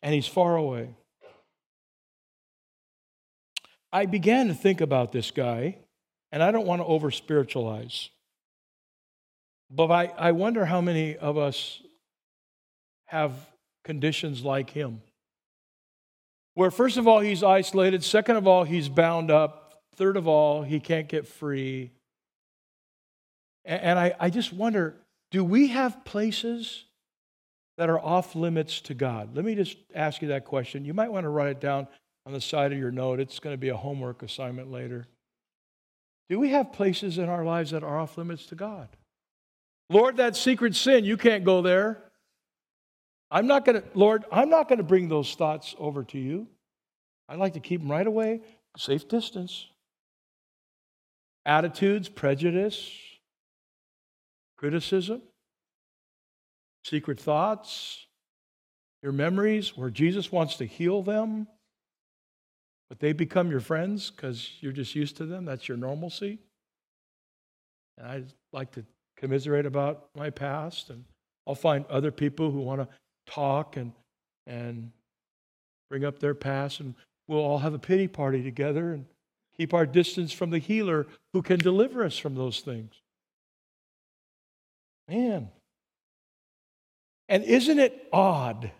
and 0.02 0.14
he's 0.14 0.26
far 0.26 0.56
away. 0.56 0.94
I 3.92 4.06
began 4.06 4.48
to 4.48 4.54
think 4.54 4.80
about 4.80 5.12
this 5.12 5.30
guy, 5.30 5.76
and 6.30 6.42
I 6.42 6.50
don't 6.50 6.66
want 6.66 6.80
to 6.80 6.86
over 6.86 7.10
spiritualize, 7.10 8.08
but 9.70 9.90
I, 9.90 10.06
I 10.16 10.32
wonder 10.32 10.64
how 10.64 10.80
many 10.80 11.16
of 11.16 11.36
us 11.36 11.82
have 13.06 13.32
conditions 13.84 14.42
like 14.42 14.70
him. 14.70 15.02
Where, 16.54 16.70
first 16.70 16.96
of 16.96 17.06
all, 17.06 17.20
he's 17.20 17.42
isolated, 17.42 18.02
second 18.02 18.36
of 18.36 18.46
all, 18.46 18.64
he's 18.64 18.88
bound 18.88 19.30
up, 19.30 19.82
third 19.96 20.16
of 20.16 20.26
all, 20.26 20.62
he 20.62 20.80
can't 20.80 21.08
get 21.08 21.26
free. 21.26 21.90
And 23.64 23.98
I, 23.98 24.14
I 24.18 24.30
just 24.30 24.52
wonder 24.52 24.96
do 25.30 25.44
we 25.44 25.68
have 25.68 26.04
places 26.04 26.84
that 27.82 27.90
are 27.90 27.98
off 27.98 28.36
limits 28.36 28.80
to 28.80 28.94
God? 28.94 29.34
Let 29.34 29.44
me 29.44 29.56
just 29.56 29.76
ask 29.92 30.22
you 30.22 30.28
that 30.28 30.44
question. 30.44 30.84
You 30.84 30.94
might 30.94 31.10
want 31.10 31.24
to 31.24 31.30
write 31.30 31.48
it 31.48 31.60
down 31.60 31.88
on 32.24 32.32
the 32.32 32.40
side 32.40 32.70
of 32.70 32.78
your 32.78 32.92
note. 32.92 33.18
It's 33.18 33.40
going 33.40 33.54
to 33.54 33.58
be 33.58 33.70
a 33.70 33.76
homework 33.76 34.22
assignment 34.22 34.70
later. 34.70 35.08
Do 36.30 36.38
we 36.38 36.50
have 36.50 36.72
places 36.72 37.18
in 37.18 37.28
our 37.28 37.44
lives 37.44 37.72
that 37.72 37.82
are 37.82 37.98
off 37.98 38.16
limits 38.16 38.46
to 38.46 38.54
God? 38.54 38.86
Lord, 39.90 40.18
that 40.18 40.36
secret 40.36 40.76
sin, 40.76 41.04
you 41.04 41.16
can't 41.16 41.42
go 41.42 41.60
there. 41.60 42.04
I'm 43.32 43.48
not 43.48 43.64
going 43.64 43.82
to, 43.82 43.88
Lord, 43.94 44.26
I'm 44.30 44.48
not 44.48 44.68
going 44.68 44.78
to 44.78 44.84
bring 44.84 45.08
those 45.08 45.34
thoughts 45.34 45.74
over 45.76 46.04
to 46.04 46.18
you. 46.20 46.46
I'd 47.28 47.40
like 47.40 47.54
to 47.54 47.60
keep 47.60 47.80
them 47.80 47.90
right 47.90 48.06
away, 48.06 48.42
safe 48.76 49.08
distance. 49.08 49.66
Attitudes, 51.44 52.08
prejudice, 52.08 52.88
criticism, 54.56 55.22
secret 56.84 57.20
thoughts, 57.20 58.06
your 59.02 59.12
memories 59.12 59.76
where 59.76 59.90
Jesus 59.90 60.30
wants 60.30 60.56
to 60.56 60.64
heal 60.64 61.02
them, 61.02 61.46
but 62.88 63.00
they 63.00 63.12
become 63.12 63.50
your 63.50 63.60
friends 63.60 64.10
because 64.10 64.50
you're 64.60 64.72
just 64.72 64.94
used 64.94 65.16
to 65.16 65.26
them. 65.26 65.44
That's 65.44 65.68
your 65.68 65.78
normalcy. 65.78 66.38
And 67.98 68.06
I 68.06 68.22
like 68.52 68.70
to 68.72 68.84
commiserate 69.16 69.66
about 69.66 70.08
my 70.16 70.30
past, 70.30 70.90
and 70.90 71.04
I'll 71.46 71.54
find 71.54 71.84
other 71.86 72.10
people 72.10 72.50
who 72.50 72.60
want 72.60 72.80
to 72.80 72.88
talk 73.26 73.76
and, 73.76 73.92
and 74.46 74.90
bring 75.90 76.04
up 76.04 76.18
their 76.18 76.34
past, 76.34 76.80
and 76.80 76.94
we'll 77.28 77.40
all 77.40 77.58
have 77.58 77.74
a 77.74 77.78
pity 77.78 78.08
party 78.08 78.42
together 78.42 78.92
and 78.92 79.06
keep 79.56 79.74
our 79.74 79.86
distance 79.86 80.32
from 80.32 80.50
the 80.50 80.58
healer 80.58 81.06
who 81.32 81.42
can 81.42 81.58
deliver 81.58 82.04
us 82.04 82.18
from 82.18 82.34
those 82.34 82.60
things. 82.60 82.92
Man. 85.08 85.48
And 87.28 87.44
isn't 87.44 87.78
it 87.78 88.08
odd 88.12 88.70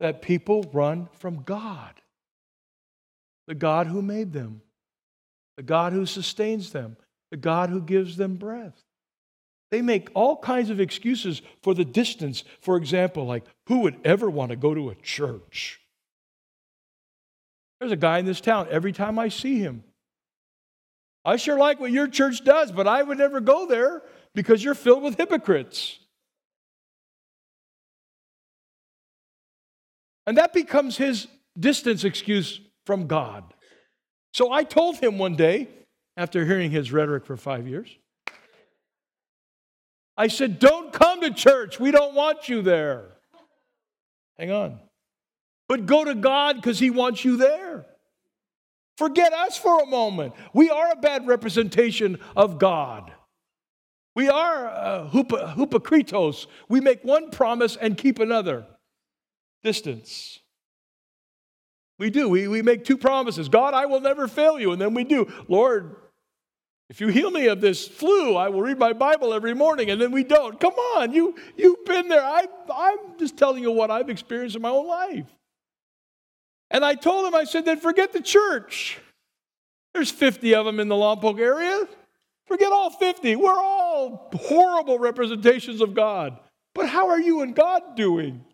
that 0.00 0.22
people 0.22 0.68
run 0.72 1.08
from 1.18 1.42
God? 1.42 1.92
The 3.46 3.54
God 3.54 3.86
who 3.86 4.02
made 4.02 4.32
them, 4.32 4.62
the 5.56 5.62
God 5.62 5.92
who 5.92 6.06
sustains 6.06 6.72
them, 6.72 6.96
the 7.30 7.36
God 7.36 7.70
who 7.70 7.80
gives 7.80 8.16
them 8.16 8.36
breath. 8.36 8.84
They 9.70 9.82
make 9.82 10.08
all 10.14 10.36
kinds 10.36 10.70
of 10.70 10.80
excuses 10.80 11.42
for 11.62 11.74
the 11.74 11.84
distance. 11.84 12.44
For 12.60 12.76
example, 12.76 13.26
like, 13.26 13.44
who 13.66 13.80
would 13.80 13.98
ever 14.04 14.30
want 14.30 14.50
to 14.50 14.56
go 14.56 14.74
to 14.74 14.90
a 14.90 14.94
church? 14.96 15.80
There's 17.80 17.92
a 17.92 17.96
guy 17.96 18.18
in 18.18 18.26
this 18.26 18.40
town, 18.40 18.68
every 18.70 18.92
time 18.92 19.18
I 19.18 19.28
see 19.28 19.58
him, 19.58 19.84
I 21.24 21.36
sure 21.36 21.58
like 21.58 21.78
what 21.78 21.90
your 21.90 22.08
church 22.08 22.42
does, 22.44 22.72
but 22.72 22.86
I 22.86 23.02
would 23.02 23.18
never 23.18 23.40
go 23.40 23.66
there 23.66 24.02
because 24.34 24.64
you're 24.64 24.74
filled 24.74 25.02
with 25.02 25.18
hypocrites. 25.18 25.98
And 30.28 30.36
that 30.36 30.52
becomes 30.52 30.98
his 30.98 31.26
distance 31.58 32.04
excuse 32.04 32.60
from 32.84 33.06
God. 33.06 33.54
So 34.34 34.52
I 34.52 34.62
told 34.62 34.98
him 34.98 35.16
one 35.16 35.36
day, 35.36 35.68
after 36.18 36.44
hearing 36.44 36.70
his 36.70 36.92
rhetoric 36.92 37.24
for 37.24 37.38
five 37.38 37.66
years, 37.66 37.88
I 40.18 40.28
said, 40.28 40.58
Don't 40.58 40.92
come 40.92 41.22
to 41.22 41.32
church. 41.32 41.80
We 41.80 41.92
don't 41.92 42.14
want 42.14 42.46
you 42.46 42.60
there. 42.60 43.06
Hang 44.38 44.50
on. 44.50 44.80
But 45.66 45.86
go 45.86 46.04
to 46.04 46.14
God 46.14 46.56
because 46.56 46.78
He 46.78 46.90
wants 46.90 47.24
you 47.24 47.38
there. 47.38 47.86
Forget 48.98 49.32
us 49.32 49.56
for 49.56 49.80
a 49.80 49.86
moment. 49.86 50.34
We 50.52 50.68
are 50.68 50.92
a 50.92 50.96
bad 50.96 51.26
representation 51.26 52.18
of 52.36 52.58
God. 52.58 53.12
We 54.14 54.28
are 54.28 54.66
uh, 54.66 55.08
hypocritos. 55.10 56.48
We 56.68 56.82
make 56.82 57.02
one 57.02 57.30
promise 57.30 57.76
and 57.76 57.96
keep 57.96 58.18
another. 58.18 58.66
Distance. 59.62 60.40
We 61.98 62.10
do. 62.10 62.28
We, 62.28 62.46
we 62.48 62.62
make 62.62 62.84
two 62.84 62.96
promises 62.96 63.48
God, 63.48 63.74
I 63.74 63.86
will 63.86 64.00
never 64.00 64.28
fail 64.28 64.58
you. 64.58 64.72
And 64.72 64.80
then 64.80 64.94
we 64.94 65.04
do. 65.04 65.30
Lord, 65.48 65.96
if 66.88 67.00
you 67.00 67.08
heal 67.08 67.30
me 67.30 67.48
of 67.48 67.60
this 67.60 67.86
flu, 67.86 68.36
I 68.36 68.48
will 68.48 68.62
read 68.62 68.78
my 68.78 68.94
Bible 68.94 69.34
every 69.34 69.54
morning, 69.54 69.90
and 69.90 70.00
then 70.00 70.10
we 70.10 70.24
don't. 70.24 70.58
Come 70.58 70.72
on, 70.72 71.12
you, 71.12 71.36
you've 71.56 71.84
been 71.84 72.08
there. 72.08 72.22
I, 72.22 72.46
I'm 72.74 73.18
just 73.18 73.36
telling 73.36 73.62
you 73.62 73.70
what 73.70 73.90
I've 73.90 74.08
experienced 74.08 74.56
in 74.56 74.62
my 74.62 74.70
own 74.70 74.86
life. 74.86 75.26
And 76.70 76.84
I 76.84 76.94
told 76.94 77.26
him, 77.26 77.34
I 77.34 77.44
said, 77.44 77.64
then 77.64 77.78
forget 77.78 78.12
the 78.12 78.22
church. 78.22 78.98
There's 79.92 80.10
50 80.10 80.54
of 80.54 80.64
them 80.66 80.80
in 80.80 80.88
the 80.88 80.94
Lompoc 80.94 81.38
area. 81.38 81.86
Forget 82.46 82.72
all 82.72 82.90
50. 82.90 83.36
We're 83.36 83.50
all 83.50 84.30
horrible 84.34 84.98
representations 84.98 85.82
of 85.82 85.94
God. 85.94 86.38
But 86.74 86.88
how 86.88 87.08
are 87.08 87.20
you 87.20 87.42
and 87.42 87.54
God 87.54 87.96
doing? 87.96 88.44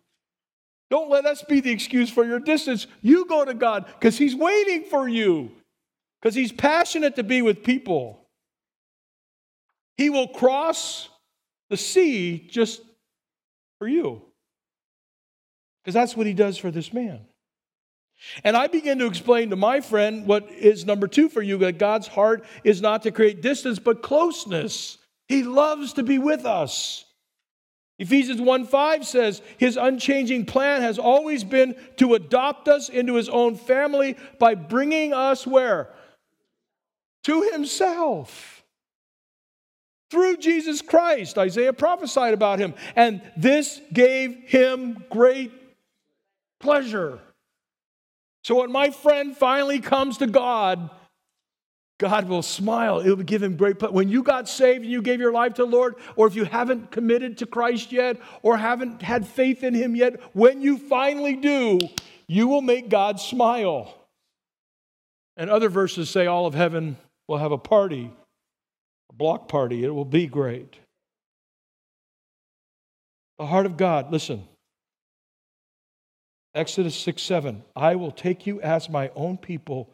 Don't 0.89 1.09
let 1.09 1.25
us 1.25 1.43
be 1.43 1.59
the 1.61 1.71
excuse 1.71 2.09
for 2.09 2.23
your 2.23 2.39
distance. 2.39 2.87
You 3.01 3.25
go 3.25 3.43
to 3.43 3.53
God 3.53 3.85
because 3.87 4.17
He's 4.17 4.35
waiting 4.35 4.83
for 4.83 5.07
you, 5.07 5.51
because 6.21 6.35
He's 6.35 6.51
passionate 6.51 7.15
to 7.15 7.23
be 7.23 7.41
with 7.41 7.63
people. 7.63 8.25
He 9.97 10.09
will 10.09 10.27
cross 10.27 11.09
the 11.69 11.77
sea 11.77 12.47
just 12.49 12.81
for 13.79 13.87
you. 13.87 14.21
Because 15.83 15.93
that's 15.93 16.17
what 16.17 16.25
he 16.25 16.33
does 16.33 16.57
for 16.57 16.71
this 16.71 16.91
man. 16.91 17.21
And 18.43 18.57
I 18.57 18.67
begin 18.67 18.99
to 18.99 19.05
explain 19.05 19.49
to 19.49 19.55
my 19.55 19.81
friend 19.81 20.25
what 20.25 20.49
is 20.51 20.85
number 20.85 21.07
two 21.07 21.29
for 21.29 21.41
you 21.41 21.57
that 21.59 21.77
God's 21.77 22.07
heart 22.07 22.45
is 22.63 22.81
not 22.81 23.03
to 23.03 23.11
create 23.11 23.41
distance, 23.41 23.77
but 23.77 24.01
closeness. 24.01 24.97
He 25.27 25.43
loves 25.43 25.93
to 25.93 26.03
be 26.03 26.17
with 26.17 26.45
us. 26.45 27.04
Ephesians 27.97 28.41
1 28.41 28.65
5 28.65 29.05
says, 29.05 29.41
His 29.57 29.77
unchanging 29.77 30.45
plan 30.45 30.81
has 30.81 30.99
always 30.99 31.43
been 31.43 31.75
to 31.97 32.13
adopt 32.13 32.67
us 32.67 32.89
into 32.89 33.15
His 33.15 33.29
own 33.29 33.55
family 33.55 34.17
by 34.39 34.55
bringing 34.55 35.13
us 35.13 35.47
where? 35.47 35.89
To 37.23 37.41
Himself 37.53 38.55
through 40.15 40.37
Jesus 40.37 40.81
Christ. 40.81 41.37
Isaiah 41.37 41.73
prophesied 41.73 42.33
about 42.33 42.59
him, 42.59 42.73
and 42.95 43.21
this 43.35 43.81
gave 43.91 44.35
him 44.45 45.03
great 45.09 45.51
pleasure. 46.59 47.19
So 48.43 48.61
when 48.61 48.71
my 48.71 48.91
friend 48.91 49.35
finally 49.35 49.79
comes 49.79 50.19
to 50.19 50.27
God, 50.27 50.89
God 51.97 52.27
will 52.27 52.41
smile. 52.41 52.99
It 52.99 53.09
will 53.09 53.23
give 53.23 53.41
him 53.41 53.55
great 53.55 53.79
pleasure. 53.79 53.93
When 53.93 54.09
you 54.09 54.21
got 54.21 54.49
saved 54.49 54.83
and 54.83 54.91
you 54.91 55.01
gave 55.01 55.19
your 55.19 55.31
life 55.31 55.53
to 55.55 55.63
the 55.63 55.71
Lord, 55.71 55.95
or 56.15 56.27
if 56.27 56.35
you 56.35 56.43
haven't 56.43 56.91
committed 56.91 57.37
to 57.37 57.45
Christ 57.45 57.91
yet, 57.91 58.17
or 58.41 58.57
haven't 58.57 59.01
had 59.01 59.25
faith 59.25 59.63
in 59.63 59.73
him 59.73 59.95
yet, 59.95 60.19
when 60.33 60.61
you 60.61 60.77
finally 60.77 61.35
do, 61.35 61.79
you 62.27 62.47
will 62.47 62.61
make 62.61 62.89
God 62.89 63.19
smile. 63.19 63.93
And 65.37 65.49
other 65.49 65.69
verses 65.69 66.09
say 66.09 66.27
all 66.27 66.45
of 66.45 66.53
heaven 66.53 66.97
will 67.27 67.37
have 67.37 67.51
a 67.51 67.57
party 67.57 68.11
a 69.09 69.13
block 69.13 69.47
party. 69.47 69.83
It 69.83 69.93
will 69.93 70.05
be 70.05 70.27
great. 70.27 70.77
The 73.37 73.45
heart 73.45 73.65
of 73.65 73.77
God, 73.77 74.11
listen. 74.11 74.47
Exodus 76.53 76.95
6 76.95 77.21
7. 77.21 77.63
I 77.75 77.95
will 77.95 78.11
take 78.11 78.47
you 78.47 78.61
as 78.61 78.89
my 78.89 79.11
own 79.15 79.37
people, 79.37 79.89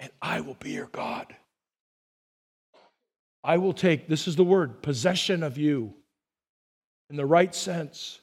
and 0.00 0.10
I 0.20 0.40
will 0.40 0.56
be 0.58 0.72
your 0.72 0.86
God. 0.86 1.26
I 3.44 3.58
will 3.58 3.74
take, 3.74 4.08
this 4.08 4.26
is 4.26 4.34
the 4.34 4.44
word, 4.44 4.82
possession 4.82 5.42
of 5.42 5.58
you 5.58 5.94
in 7.10 7.16
the 7.16 7.26
right 7.26 7.54
sense. 7.54 8.20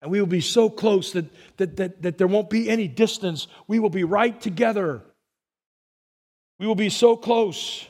And 0.00 0.10
we 0.10 0.20
will 0.20 0.26
be 0.26 0.40
so 0.40 0.70
close 0.70 1.12
that, 1.12 1.26
that, 1.58 1.76
that, 1.76 2.02
that 2.02 2.18
there 2.18 2.26
won't 2.26 2.50
be 2.50 2.70
any 2.70 2.88
distance. 2.88 3.48
We 3.66 3.78
will 3.78 3.90
be 3.90 4.04
right 4.04 4.38
together. 4.40 5.02
We 6.58 6.66
will 6.66 6.74
be 6.74 6.90
so 6.90 7.16
close. 7.16 7.86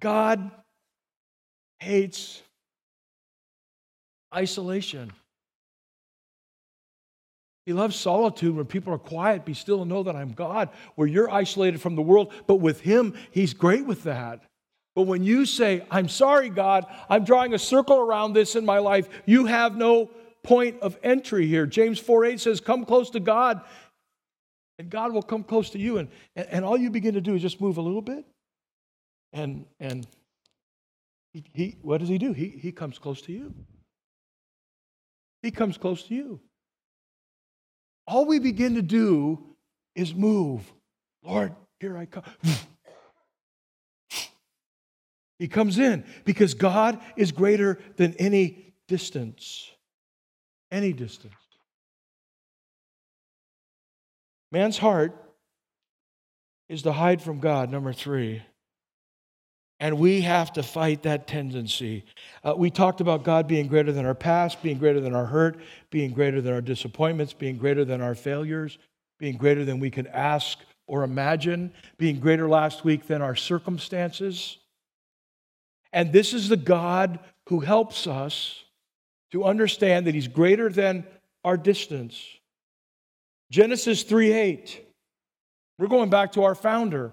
God 0.00 0.50
hates 1.78 2.42
isolation. 4.34 5.12
He 7.66 7.72
loves 7.72 7.96
solitude 7.96 8.54
when 8.54 8.66
people 8.66 8.92
are 8.92 8.98
quiet, 8.98 9.44
be 9.44 9.54
still 9.54 9.80
and 9.80 9.90
know 9.90 10.02
that 10.02 10.16
I'm 10.16 10.32
God, 10.32 10.68
where 10.96 11.08
you're 11.08 11.30
isolated 11.30 11.80
from 11.80 11.96
the 11.96 12.02
world. 12.02 12.32
But 12.46 12.56
with 12.56 12.80
Him, 12.80 13.14
He's 13.30 13.54
great 13.54 13.86
with 13.86 14.02
that. 14.04 14.42
But 14.94 15.02
when 15.02 15.24
you 15.24 15.44
say, 15.46 15.84
I'm 15.90 16.08
sorry, 16.08 16.50
God, 16.50 16.86
I'm 17.08 17.24
drawing 17.24 17.54
a 17.54 17.58
circle 17.58 17.98
around 17.98 18.34
this 18.34 18.54
in 18.54 18.64
my 18.64 18.78
life, 18.78 19.08
you 19.26 19.46
have 19.46 19.76
no 19.76 20.10
point 20.42 20.80
of 20.82 20.98
entry 21.02 21.46
here. 21.46 21.66
James 21.66 21.98
4 21.98 22.26
8 22.26 22.40
says, 22.40 22.60
Come 22.60 22.84
close 22.84 23.10
to 23.10 23.20
God, 23.20 23.62
and 24.78 24.90
God 24.90 25.12
will 25.12 25.22
come 25.22 25.42
close 25.42 25.70
to 25.70 25.78
you. 25.78 25.98
And, 25.98 26.08
and, 26.36 26.46
and 26.50 26.64
all 26.64 26.76
you 26.76 26.90
begin 26.90 27.14
to 27.14 27.20
do 27.20 27.34
is 27.34 27.42
just 27.42 27.60
move 27.60 27.78
a 27.78 27.82
little 27.82 28.02
bit. 28.02 28.24
And, 29.32 29.64
and 29.80 30.06
he, 31.32 31.44
he, 31.52 31.76
what 31.82 31.98
does 31.98 32.08
He 32.08 32.18
do? 32.18 32.32
He, 32.32 32.48
he 32.48 32.72
comes 32.72 32.98
close 32.98 33.20
to 33.22 33.32
you. 33.32 33.52
He 35.42 35.50
comes 35.50 35.76
close 35.76 36.04
to 36.04 36.14
you. 36.14 36.40
All 38.06 38.26
we 38.26 38.38
begin 38.38 38.74
to 38.74 38.82
do 38.82 39.42
is 39.94 40.14
move. 40.14 40.62
Lord, 41.22 41.54
here 41.80 41.96
I 41.96 42.06
come. 42.06 42.24
He 45.38 45.48
comes 45.48 45.78
in 45.78 46.04
because 46.24 46.54
God 46.54 47.00
is 47.16 47.32
greater 47.32 47.78
than 47.96 48.14
any 48.14 48.74
distance. 48.88 49.70
Any 50.70 50.92
distance. 50.92 51.34
Man's 54.52 54.78
heart 54.78 55.20
is 56.68 56.82
to 56.82 56.92
hide 56.92 57.20
from 57.20 57.40
God, 57.40 57.70
number 57.70 57.92
three. 57.92 58.42
And 59.80 59.98
we 59.98 60.20
have 60.20 60.52
to 60.54 60.62
fight 60.62 61.02
that 61.02 61.26
tendency. 61.26 62.04
Uh, 62.42 62.54
we 62.56 62.70
talked 62.70 63.00
about 63.00 63.24
God 63.24 63.48
being 63.48 63.66
greater 63.66 63.92
than 63.92 64.06
our 64.06 64.14
past, 64.14 64.62
being 64.62 64.78
greater 64.78 65.00
than 65.00 65.14
our 65.14 65.26
hurt, 65.26 65.58
being 65.90 66.12
greater 66.12 66.40
than 66.40 66.54
our 66.54 66.60
disappointments, 66.60 67.32
being 67.32 67.56
greater 67.56 67.84
than 67.84 68.00
our 68.00 68.14
failures, 68.14 68.78
being 69.18 69.36
greater 69.36 69.64
than 69.64 69.80
we 69.80 69.90
can 69.90 70.06
ask 70.06 70.58
or 70.86 71.02
imagine, 71.02 71.72
being 71.98 72.20
greater 72.20 72.48
last 72.48 72.84
week 72.84 73.06
than 73.06 73.22
our 73.22 73.34
circumstances. 73.34 74.58
And 75.92 76.12
this 76.12 76.32
is 76.32 76.48
the 76.48 76.56
God 76.56 77.18
who 77.48 77.60
helps 77.60 78.06
us 78.06 78.64
to 79.32 79.44
understand 79.44 80.06
that 80.06 80.14
He's 80.14 80.28
greater 80.28 80.68
than 80.68 81.06
our 81.44 81.56
distance. 81.56 82.22
Genesis 83.50 84.02
3 84.02 84.32
8. 84.32 84.86
We're 85.78 85.88
going 85.88 86.10
back 86.10 86.32
to 86.32 86.44
our 86.44 86.54
founder. 86.54 87.12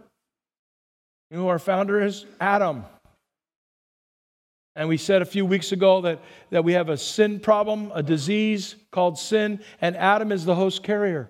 You 1.32 1.38
know, 1.38 1.48
our 1.48 1.60
founder 1.60 2.02
is 2.02 2.26
Adam. 2.42 2.84
And 4.76 4.90
we 4.90 4.98
said 4.98 5.22
a 5.22 5.26
few 5.26 5.46
weeks 5.46 5.72
ago 5.72 6.02
that, 6.02 6.20
that 6.50 6.66
we 6.66 6.74
have 6.74 6.90
a 6.90 6.98
sin 6.98 7.40
problem, 7.40 7.90
a 7.96 8.04
disease 8.04 8.76
called 8.92 9.18
sin, 9.18 9.62
and 9.80 9.96
Adam 9.96 10.34
is 10.34 10.44
the 10.44 10.56
host 10.56 10.84
carrier. 10.84 11.30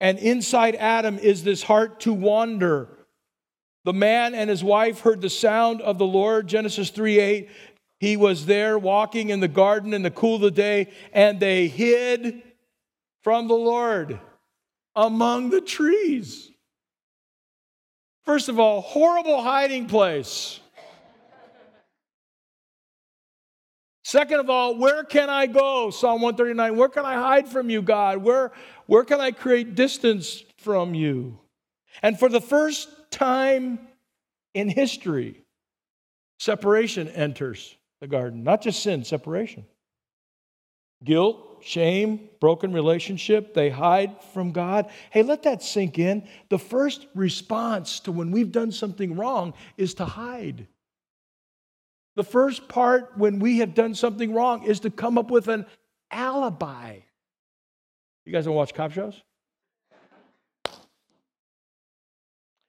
And 0.00 0.18
inside 0.18 0.74
Adam 0.74 1.18
is 1.18 1.44
this 1.44 1.62
heart 1.62 2.00
to 2.00 2.12
wander. 2.12 2.88
The 3.84 3.92
man 3.92 4.34
and 4.34 4.50
his 4.50 4.64
wife 4.64 5.00
heard 5.00 5.20
the 5.20 5.30
sound 5.30 5.80
of 5.80 5.98
the 5.98 6.06
Lord, 6.06 6.48
Genesis 6.48 6.90
3 6.90 7.20
8. 7.20 7.50
He 8.00 8.16
was 8.16 8.46
there 8.46 8.76
walking 8.76 9.30
in 9.30 9.38
the 9.38 9.48
garden 9.48 9.94
in 9.94 10.02
the 10.02 10.10
cool 10.10 10.36
of 10.36 10.40
the 10.40 10.50
day, 10.50 10.88
and 11.12 11.38
they 11.38 11.68
hid 11.68 12.42
from 13.22 13.46
the 13.46 13.54
Lord 13.54 14.18
among 14.96 15.50
the 15.50 15.60
trees. 15.60 16.49
First 18.30 18.48
of 18.48 18.60
all, 18.60 18.80
horrible 18.80 19.42
hiding 19.42 19.86
place. 19.86 20.60
Second 24.04 24.38
of 24.38 24.48
all, 24.48 24.76
where 24.78 25.02
can 25.02 25.28
I 25.28 25.46
go? 25.46 25.90
Psalm 25.90 26.22
139. 26.22 26.76
Where 26.76 26.88
can 26.88 27.04
I 27.04 27.14
hide 27.14 27.48
from 27.48 27.70
you, 27.70 27.82
God? 27.82 28.18
Where, 28.18 28.52
where 28.86 29.02
can 29.02 29.20
I 29.20 29.32
create 29.32 29.74
distance 29.74 30.44
from 30.58 30.94
you? 30.94 31.40
And 32.02 32.20
for 32.20 32.28
the 32.28 32.40
first 32.40 32.88
time 33.10 33.80
in 34.54 34.68
history, 34.68 35.42
separation 36.38 37.08
enters 37.08 37.74
the 38.00 38.06
garden. 38.06 38.44
Not 38.44 38.62
just 38.62 38.80
sin, 38.80 39.02
separation. 39.02 39.66
Guilt, 41.02 41.49
shame, 41.60 42.28
broken 42.40 42.72
relationship, 42.72 43.54
they 43.54 43.70
hide 43.70 44.22
from 44.34 44.52
God. 44.52 44.90
Hey, 45.10 45.22
let 45.22 45.42
that 45.44 45.62
sink 45.62 45.98
in. 45.98 46.26
The 46.48 46.58
first 46.58 47.06
response 47.14 48.00
to 48.00 48.12
when 48.12 48.30
we've 48.30 48.52
done 48.52 48.72
something 48.72 49.16
wrong 49.16 49.54
is 49.76 49.94
to 49.94 50.04
hide. 50.04 50.66
The 52.16 52.24
first 52.24 52.68
part 52.68 53.12
when 53.16 53.38
we 53.38 53.58
have 53.58 53.74
done 53.74 53.94
something 53.94 54.34
wrong 54.34 54.64
is 54.64 54.80
to 54.80 54.90
come 54.90 55.16
up 55.16 55.30
with 55.30 55.48
an 55.48 55.66
alibi. 56.10 56.98
You 58.26 58.32
guys 58.32 58.44
don't 58.44 58.54
watch 58.54 58.74
cop 58.74 58.92
shows? 58.92 59.22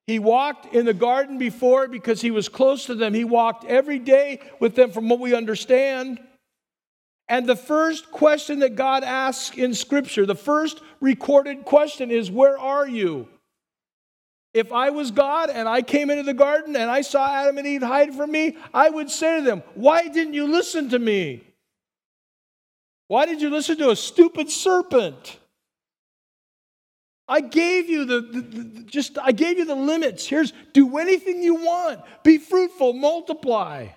He 0.08 0.20
walked 0.20 0.74
in 0.74 0.86
the 0.86 0.94
garden 0.94 1.38
before 1.38 1.88
because 1.88 2.22
he 2.22 2.32
was 2.32 2.50
close 2.50 2.86
to 2.88 2.96
them. 2.96 3.14
He 3.14 3.24
walked 3.24 3.66
every 3.66 4.00
day 4.00 4.42
with 4.60 4.76
them, 4.76 4.92
from 4.92 5.08
what 5.08 5.20
we 5.20 5.34
understand. 5.36 6.20
And 7.32 7.48
the 7.48 7.56
first 7.56 8.12
question 8.12 8.60
that 8.60 8.76
God 8.76 9.06
asks 9.06 9.58
in 9.58 9.74
Scripture, 9.74 10.26
the 10.26 10.36
first 10.36 10.82
recorded 11.00 11.64
question 11.64 12.12
is, 12.12 12.30
Where 12.30 12.60
are 12.60 12.86
you? 12.86 13.26
If 14.54 14.74
I 14.74 14.90
was 14.90 15.12
God 15.12 15.50
and 15.50 15.66
I 15.66 15.82
came 15.82 16.10
into 16.10 16.24
the 16.24 16.34
garden 16.34 16.76
and 16.76 16.92
I 16.92 17.00
saw 17.00 17.34
Adam 17.34 17.58
and 17.58 17.66
Eve 17.66 17.84
hide 17.84 18.14
from 18.16 18.34
me, 18.34 18.58
I 18.74 18.90
would 18.90 19.10
say 19.10 19.40
to 19.40 19.46
them, 19.46 19.64
Why 19.76 20.10
didn't 20.10 20.34
you 20.34 20.46
listen 20.46 20.90
to 20.90 21.00
me? 21.00 21.42
Why 23.08 23.26
did 23.26 23.42
you 23.42 23.50
listen 23.50 23.78
to 23.78 23.92
a 23.92 23.96
stupid 23.96 24.52
serpent? 24.52 25.40
I 27.30 27.40
gave 27.40 27.90
you 27.90 28.04
the, 28.04 28.20
the, 28.20 28.42
the, 28.42 28.84
just 28.84 29.18
I 29.18 29.32
gave 29.32 29.58
you 29.58 29.64
the 29.64 29.74
limits. 29.74 30.28
Here's 30.28 30.52
do 30.74 30.98
anything 30.98 31.42
you 31.42 31.56
want. 31.56 32.02
Be 32.24 32.40
fruitful, 32.40 32.92
multiply. 32.92 33.88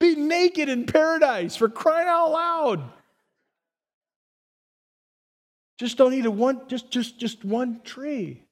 Be 0.00 0.16
naked 0.16 0.68
in 0.68 0.86
paradise 0.86 1.54
for 1.54 1.68
crying 1.68 2.08
out 2.08 2.32
loud. 2.32 2.90
Just 5.78 5.96
don't 5.96 6.14
eat 6.14 6.26
a 6.26 6.30
one, 6.30 6.62
just, 6.68 6.90
just, 6.90 7.18
just 7.18 7.44
one 7.44 7.80
tree. 7.84 8.42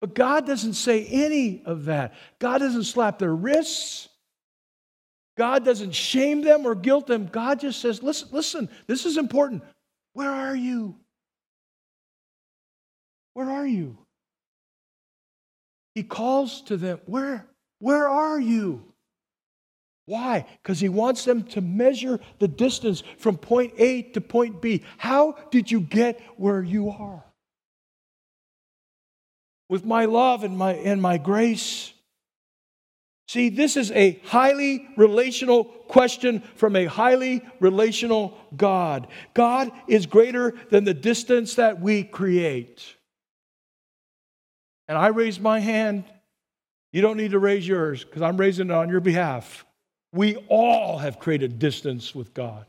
But 0.00 0.14
God 0.14 0.46
doesn't 0.46 0.74
say 0.74 1.04
any 1.06 1.62
of 1.64 1.84
that. 1.84 2.14
God 2.38 2.58
doesn't 2.58 2.84
slap 2.84 3.18
their 3.18 3.34
wrists. 3.34 4.08
God 5.36 5.64
doesn't 5.64 5.94
shame 5.94 6.42
them 6.42 6.66
or 6.66 6.74
guilt 6.74 7.06
them. 7.06 7.26
God 7.26 7.60
just 7.60 7.80
says, 7.80 8.02
listen, 8.02 8.28
listen, 8.32 8.68
this 8.86 9.06
is 9.06 9.16
important. 9.16 9.62
Where 10.14 10.30
are 10.30 10.56
you? 10.56 10.96
Where 13.34 13.50
are 13.50 13.66
you? 13.66 13.96
He 15.94 16.02
calls 16.02 16.62
to 16.62 16.76
them, 16.76 17.00
Where, 17.06 17.46
where 17.78 18.08
are 18.08 18.40
you? 18.40 18.89
Why? 20.10 20.44
Because 20.60 20.80
he 20.80 20.88
wants 20.88 21.24
them 21.24 21.44
to 21.50 21.60
measure 21.60 22.18
the 22.40 22.48
distance 22.48 23.04
from 23.16 23.36
point 23.36 23.74
A 23.78 24.02
to 24.02 24.20
point 24.20 24.60
B. 24.60 24.82
How 24.98 25.36
did 25.52 25.70
you 25.70 25.80
get 25.80 26.20
where 26.36 26.64
you 26.64 26.90
are? 26.90 27.24
With 29.68 29.84
my 29.84 30.06
love 30.06 30.42
and 30.42 30.58
my, 30.58 30.72
and 30.72 31.00
my 31.00 31.16
grace. 31.16 31.92
See, 33.28 33.50
this 33.50 33.76
is 33.76 33.92
a 33.92 34.20
highly 34.24 34.88
relational 34.96 35.62
question 35.62 36.40
from 36.56 36.74
a 36.74 36.86
highly 36.86 37.42
relational 37.60 38.36
God. 38.56 39.06
God 39.32 39.70
is 39.86 40.06
greater 40.06 40.54
than 40.70 40.82
the 40.82 40.92
distance 40.92 41.54
that 41.54 41.80
we 41.80 42.02
create. 42.02 42.96
And 44.88 44.98
I 44.98 45.06
raise 45.10 45.38
my 45.38 45.60
hand. 45.60 46.02
You 46.92 47.00
don't 47.00 47.16
need 47.16 47.30
to 47.30 47.38
raise 47.38 47.68
yours 47.68 48.02
because 48.02 48.22
I'm 48.22 48.38
raising 48.38 48.70
it 48.70 48.72
on 48.72 48.88
your 48.88 48.98
behalf. 48.98 49.64
We 50.12 50.36
all 50.48 50.98
have 50.98 51.18
created 51.18 51.58
distance 51.58 52.14
with 52.14 52.34
God. 52.34 52.66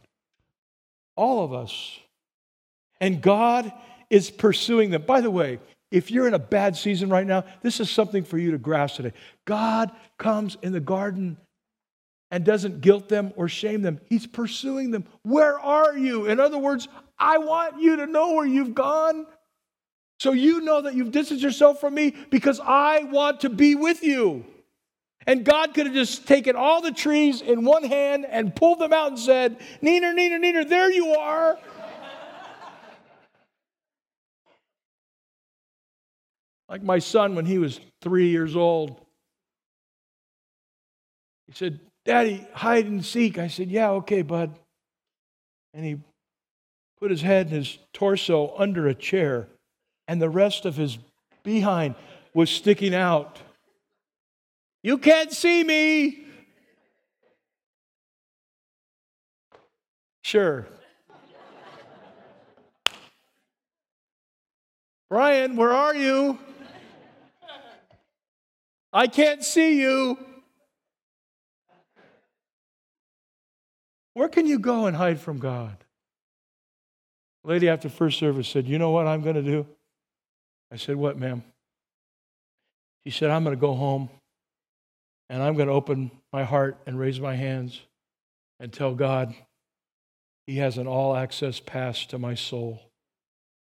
All 1.16 1.44
of 1.44 1.54
us. 1.54 2.00
And 3.00 3.22
God 3.22 3.72
is 4.10 4.30
pursuing 4.30 4.92
them. 4.92 5.04
By 5.04 5.22
the 5.22 5.32
way, 5.32 5.60
if 5.90 6.12
you're 6.12 6.28
in 6.28 6.34
a 6.34 6.40
bad 6.40 6.76
season 6.76 7.10
right 7.10 7.26
now, 7.26 7.44
this 7.62 7.80
is 7.80 7.90
something 7.90 8.24
for 8.24 8.38
you 8.38 8.52
to 8.52 8.58
grasp 8.58 8.98
today. 8.98 9.14
God 9.46 9.92
comes 10.18 10.58
in 10.62 10.72
the 10.72 10.80
garden 10.80 11.38
and 12.30 12.46
doesn't 12.46 12.82
guilt 12.82 13.10
them 13.10 13.34
or 13.36 13.50
shame 13.50 13.82
them. 13.82 14.00
He's 14.06 14.26
pursuing 14.26 14.92
them. 14.92 15.06
Where 15.24 15.60
are 15.60 15.98
you? 15.98 16.28
In 16.28 16.40
other 16.40 16.58
words, 16.58 16.88
I 17.20 17.40
want 17.40 17.82
you 17.82 17.98
to 17.98 18.08
know 18.08 18.34
where 18.34 18.46
you've 18.46 18.74
gone. 18.74 19.26
So 20.20 20.32
you 20.32 20.62
know 20.62 20.82
that 20.82 20.94
you've 20.94 21.12
distanced 21.12 21.44
yourself 21.44 21.82
from 21.82 21.96
me 21.96 22.16
because 22.30 22.60
I 22.64 23.04
want 23.04 23.42
to 23.42 23.50
be 23.50 23.76
with 23.76 24.04
you. 24.04 24.46
And 25.28 25.46
God 25.46 25.74
could 25.74 25.86
have 25.86 25.96
just 25.96 26.28
taken 26.28 26.56
all 26.56 26.82
the 26.82 26.92
trees 26.92 27.42
in 27.42 27.64
one 27.64 27.84
hand 27.84 28.26
and 28.28 28.56
pulled 28.56 28.80
them 28.80 28.92
out 28.92 29.10
and 29.10 29.20
said, 29.20 29.60
Neener, 29.82 30.14
Neener, 30.14 30.40
Neener, 30.40 30.68
there 30.68 30.92
you 30.92 31.14
are. 31.14 31.58
like 36.72 36.82
my 36.82 37.00
son 37.00 37.36
when 37.36 37.46
he 37.46 37.58
was 37.58 37.82
three 38.02 38.30
years 38.30 38.56
old. 38.56 38.96
He 41.48 41.54
said, 41.54 41.82
Daddy, 42.06 42.48
hide 42.54 42.86
and 42.86 43.06
seek. 43.06 43.38
I 43.38 43.50
said, 43.50 43.70
Yeah, 43.70 43.92
okay, 43.92 44.22
bud. 44.22 44.58
And 45.74 45.86
he 45.86 45.98
put 47.00 47.12
his 47.12 47.22
head 47.22 47.48
and 47.48 47.58
his 47.58 47.78
torso 47.94 48.56
under 48.58 48.88
a 48.88 48.96
chair, 48.96 49.48
and 50.08 50.22
the 50.22 50.30
rest 50.30 50.66
of 50.66 50.78
his 50.78 50.98
behind 51.44 51.96
was 52.34 52.50
sticking 52.50 52.96
out. 52.96 53.40
You 54.84 54.98
can't 54.98 55.32
see 55.32 55.64
me. 55.64 56.26
Sure. 60.24 60.68
Brian, 65.10 65.56
where 65.56 65.72
are 65.72 65.94
you? 65.94 66.40
I 68.94 69.08
can't 69.08 69.44
see 69.44 69.80
you. 69.80 70.18
Where 74.14 74.30
can 74.30 74.46
you 74.46 74.60
go 74.60 74.88
and 74.88 74.96
hide 74.96 75.20
from 75.20 75.40
God? 75.40 75.78
lady 77.44 77.68
after 77.70 77.90
first 77.90 78.20
service 78.20 78.48
said, 78.48 78.68
You 78.68 78.78
know 78.78 78.92
what 78.92 79.08
I'm 79.08 79.22
going 79.22 79.36
to 79.36 79.42
do? 79.42 79.66
I 80.72 80.78
said, 80.78 80.96
What, 80.96 81.18
ma'am? 81.18 81.44
She 83.04 83.10
said, 83.10 83.32
I'm 83.32 83.44
going 83.44 83.56
to 83.56 83.60
go 83.60 83.74
home 83.74 84.10
and 85.32 85.42
I'm 85.42 85.56
going 85.56 85.70
to 85.70 85.74
open 85.74 86.12
my 86.34 86.44
heart 86.44 86.78
and 86.86 87.00
raise 87.00 87.20
my 87.20 87.36
hands 87.36 87.80
and 88.60 88.72
tell 88.72 88.94
God 88.94 89.34
He 90.46 90.58
has 90.58 90.78
an 90.78 90.88
all 90.88 91.16
access 91.16 91.62
pass 91.62 92.06
to 92.08 92.20
my 92.20 92.36
soul. 92.36 92.82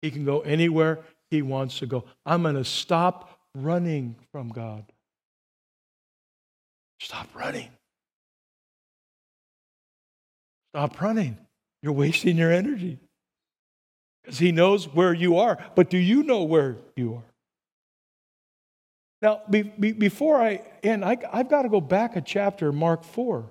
He 0.02 0.10
can 0.10 0.24
go 0.24 0.40
anywhere 0.40 0.98
He 1.30 1.40
wants 1.40 1.78
to 1.78 1.86
go. 1.86 2.04
I'm 2.26 2.42
going 2.42 2.56
to 2.56 2.64
stop 2.64 3.38
running 3.54 4.16
from 4.32 4.48
God. 4.48 4.84
Stop 7.00 7.28
running. 7.32 7.70
Stop 10.74 11.00
running. 11.00 11.38
You're 11.80 11.92
wasting 11.92 12.36
your 12.36 12.50
energy 12.50 12.98
because 14.24 14.40
He 14.40 14.50
knows 14.50 14.86
where 14.86 15.14
you 15.14 15.38
are. 15.38 15.58
But 15.76 15.90
do 15.90 15.98
you 15.98 16.24
know 16.24 16.42
where 16.42 16.78
you 16.96 17.14
are? 17.14 17.31
Now, 19.22 19.40
be, 19.48 19.62
be, 19.62 19.92
before 19.92 20.42
I 20.42 20.62
end, 20.82 21.04
I, 21.04 21.16
I've 21.32 21.48
got 21.48 21.62
to 21.62 21.68
go 21.68 21.80
back 21.80 22.16
a 22.16 22.20
chapter, 22.20 22.72
Mark 22.72 23.04
4. 23.04 23.48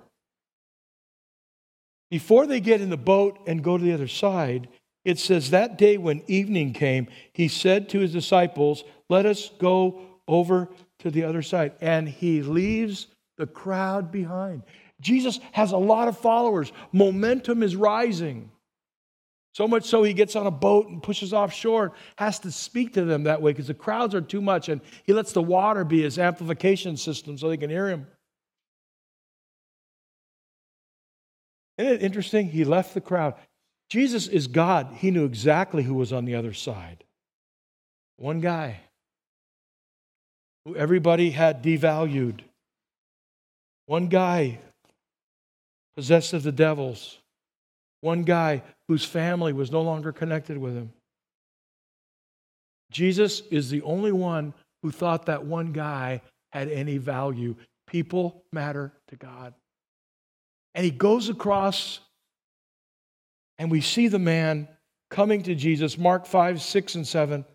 Before 2.10 2.46
they 2.46 2.60
get 2.60 2.82
in 2.82 2.90
the 2.90 2.98
boat 2.98 3.38
and 3.46 3.64
go 3.64 3.78
to 3.78 3.82
the 3.82 3.94
other 3.94 4.06
side, 4.06 4.68
it 5.02 5.18
says, 5.18 5.48
That 5.50 5.78
day 5.78 5.96
when 5.96 6.22
evening 6.26 6.74
came, 6.74 7.08
he 7.32 7.48
said 7.48 7.88
to 7.88 8.00
his 8.00 8.12
disciples, 8.12 8.84
Let 9.08 9.24
us 9.24 9.50
go 9.58 10.02
over 10.28 10.68
to 10.98 11.10
the 11.10 11.24
other 11.24 11.40
side. 11.40 11.72
And 11.80 12.06
he 12.06 12.42
leaves 12.42 13.06
the 13.38 13.46
crowd 13.46 14.12
behind. 14.12 14.64
Jesus 15.00 15.40
has 15.52 15.72
a 15.72 15.78
lot 15.78 16.06
of 16.06 16.18
followers, 16.18 16.70
momentum 16.92 17.62
is 17.62 17.74
rising. 17.74 18.50
So 19.54 19.68
much 19.68 19.84
so 19.84 20.02
he 20.02 20.14
gets 20.14 20.34
on 20.34 20.46
a 20.46 20.50
boat 20.50 20.88
and 20.88 21.02
pushes 21.02 21.34
offshore, 21.34 21.84
and 21.84 21.92
has 22.16 22.38
to 22.40 22.50
speak 22.50 22.94
to 22.94 23.04
them 23.04 23.24
that 23.24 23.42
way 23.42 23.52
because 23.52 23.66
the 23.66 23.74
crowds 23.74 24.14
are 24.14 24.22
too 24.22 24.40
much, 24.40 24.68
and 24.68 24.80
he 25.04 25.12
lets 25.12 25.32
the 25.32 25.42
water 25.42 25.84
be 25.84 26.02
his 26.02 26.18
amplification 26.18 26.96
system 26.96 27.36
so 27.36 27.48
they 27.48 27.58
can 27.58 27.68
hear 27.68 27.88
him. 27.88 28.06
Isn't 31.76 31.94
it 31.94 32.02
interesting? 32.02 32.48
He 32.48 32.64
left 32.64 32.94
the 32.94 33.00
crowd. 33.00 33.34
Jesus 33.90 34.26
is 34.26 34.46
God. 34.46 34.88
He 34.94 35.10
knew 35.10 35.26
exactly 35.26 35.82
who 35.82 35.94
was 35.94 36.12
on 36.12 36.24
the 36.24 36.34
other 36.34 36.54
side. 36.54 37.04
One 38.16 38.40
guy 38.40 38.80
who 40.64 40.76
everybody 40.76 41.30
had 41.30 41.62
devalued. 41.62 42.40
One 43.86 44.06
guy 44.06 44.60
possessed 45.94 46.32
of 46.32 46.42
the 46.42 46.52
devils. 46.52 47.18
One 48.00 48.22
guy 48.22 48.62
whose 48.92 49.06
family 49.06 49.54
was 49.54 49.72
no 49.72 49.80
longer 49.80 50.12
connected 50.12 50.58
with 50.58 50.74
him. 50.74 50.92
Jesus 52.90 53.40
is 53.50 53.70
the 53.70 53.80
only 53.80 54.12
one 54.12 54.52
who 54.82 54.90
thought 54.90 55.24
that 55.24 55.46
one 55.46 55.72
guy 55.72 56.20
had 56.50 56.68
any 56.68 56.98
value. 56.98 57.56
People 57.86 58.44
matter 58.52 58.92
to 59.08 59.16
God. 59.16 59.54
And 60.74 60.84
he 60.84 60.90
goes 60.90 61.30
across, 61.30 62.00
and 63.58 63.70
we 63.70 63.80
see 63.80 64.08
the 64.08 64.18
man 64.18 64.68
coming 65.10 65.42
to 65.44 65.54
Jesus, 65.54 65.96
Mark 65.96 66.26
5, 66.26 66.60
6, 66.60 66.94
and 66.96 67.08
7. 67.08 67.46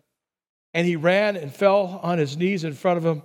And 0.74 0.86
he 0.88 0.96
ran 0.96 1.36
and 1.36 1.54
fell 1.54 2.00
on 2.02 2.18
his 2.18 2.36
knees 2.36 2.64
in 2.64 2.72
front 2.72 2.98
of 2.98 3.06
him. 3.06 3.22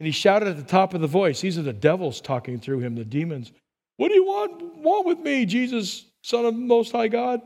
And 0.00 0.06
he 0.06 0.10
shouted 0.10 0.48
at 0.48 0.56
the 0.56 0.64
top 0.64 0.94
of 0.94 1.00
the 1.00 1.06
voice. 1.06 1.40
These 1.40 1.58
are 1.58 1.62
the 1.62 1.72
devils 1.72 2.20
talking 2.20 2.58
through 2.58 2.80
him, 2.80 2.96
the 2.96 3.04
demons. 3.04 3.52
What 3.98 4.08
do 4.08 4.14
you 4.14 4.24
want, 4.24 4.78
want 4.78 5.06
with 5.06 5.20
me, 5.20 5.46
Jesus, 5.46 6.06
Son 6.26 6.44
of 6.44 6.56
Most 6.56 6.90
High 6.90 7.06
God? 7.06 7.40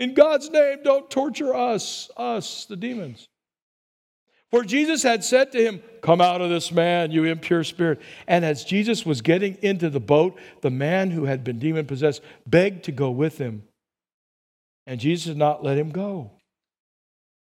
In 0.00 0.12
God's 0.12 0.50
name, 0.50 0.78
don't 0.82 1.08
torture 1.08 1.54
us, 1.54 2.10
us, 2.16 2.64
the 2.64 2.74
demons. 2.74 3.28
For 4.50 4.64
Jesus 4.64 5.04
had 5.04 5.22
said 5.22 5.52
to 5.52 5.62
him, 5.62 5.80
Come 6.02 6.20
out 6.20 6.40
of 6.40 6.50
this 6.50 6.72
man, 6.72 7.12
you 7.12 7.22
impure 7.22 7.62
spirit. 7.62 8.00
And 8.26 8.44
as 8.44 8.64
Jesus 8.64 9.06
was 9.06 9.20
getting 9.20 9.56
into 9.62 9.88
the 9.88 10.00
boat, 10.00 10.36
the 10.62 10.70
man 10.70 11.12
who 11.12 11.26
had 11.26 11.44
been 11.44 11.60
demon 11.60 11.86
possessed 11.86 12.22
begged 12.44 12.86
to 12.86 12.92
go 12.92 13.08
with 13.12 13.38
him. 13.38 13.62
And 14.84 14.98
Jesus 14.98 15.26
did 15.26 15.36
not 15.36 15.62
let 15.62 15.78
him 15.78 15.90
go. 15.90 16.32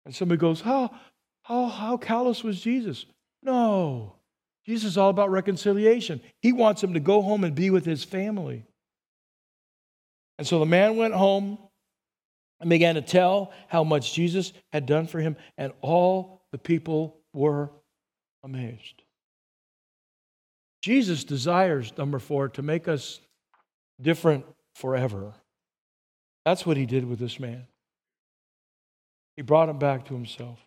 And 0.07 0.12
somebody 0.12 0.40
goes, 0.40 0.61
How, 0.61 0.90
how, 1.42 1.66
how 1.66 1.97
callous 1.99 2.42
was 2.42 2.61
Jesus? 2.61 3.07
No. 3.44 4.16
Jesus 4.66 4.90
is 4.90 4.99
all 4.99 5.11
about 5.11 5.31
reconciliation. 5.31 6.21
He 6.42 6.53
wants 6.53 6.83
him 6.83 6.94
to 6.94 7.01
go 7.01 7.23
home 7.23 7.44
and 7.44 7.55
be 7.55 7.71
with 7.71 7.87
his 7.87 8.03
family. 8.03 8.64
And 10.38 10.46
so 10.46 10.61
the 10.61 10.66
man 10.66 10.96
went 10.96 11.14
home 11.14 11.59
and 12.61 12.70
began 12.70 12.94
to 12.94 13.03
tell 13.03 13.53
how 13.68 13.85
much 13.85 14.14
Jesus 14.14 14.53
had 14.72 14.87
done 14.87 15.07
for 15.07 15.20
him, 15.20 15.37
and 15.57 15.72
all 15.81 16.42
the 16.53 16.59
people 16.59 17.16
were 17.33 17.70
amazed. 18.42 19.03
Jesus 20.83 21.24
desires, 21.24 21.92
number 21.98 22.18
four, 22.18 22.48
to 22.51 22.62
make 22.62 22.88
us 22.88 23.20
different 24.01 24.44
forever. 24.74 25.35
That's 26.44 26.64
what 26.64 26.77
he 26.77 26.87
did 26.87 27.09
with 27.09 27.18
this 27.18 27.38
man. 27.38 27.66
He 29.37 29.42
brought 29.42 29.68
him 29.68 29.79
back 29.79 30.07
to 30.07 30.14
himself. 30.14 30.59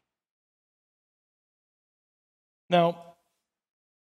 Now, 2.69 3.15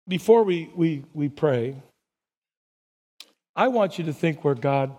before 0.08 0.44
we, 0.44 0.70
we, 0.76 1.04
we 1.14 1.30
pray, 1.30 1.76
I 3.56 3.68
want 3.70 3.98
you 3.98 4.06
to 4.06 4.14
think 4.14 4.44
where 4.44 4.56
God 4.56 4.96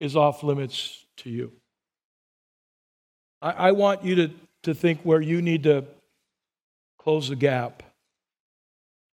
is 0.00 0.16
off 0.16 0.42
limits 0.42 1.04
to 1.18 1.30
you. 1.30 1.52
I, 3.40 3.50
I 3.50 3.72
want 3.72 4.04
you 4.04 4.14
to, 4.16 4.30
to 4.64 4.74
think 4.74 5.00
where 5.02 5.20
you 5.20 5.42
need 5.42 5.64
to 5.64 5.84
close 6.98 7.28
the 7.28 7.36
gap. 7.36 7.82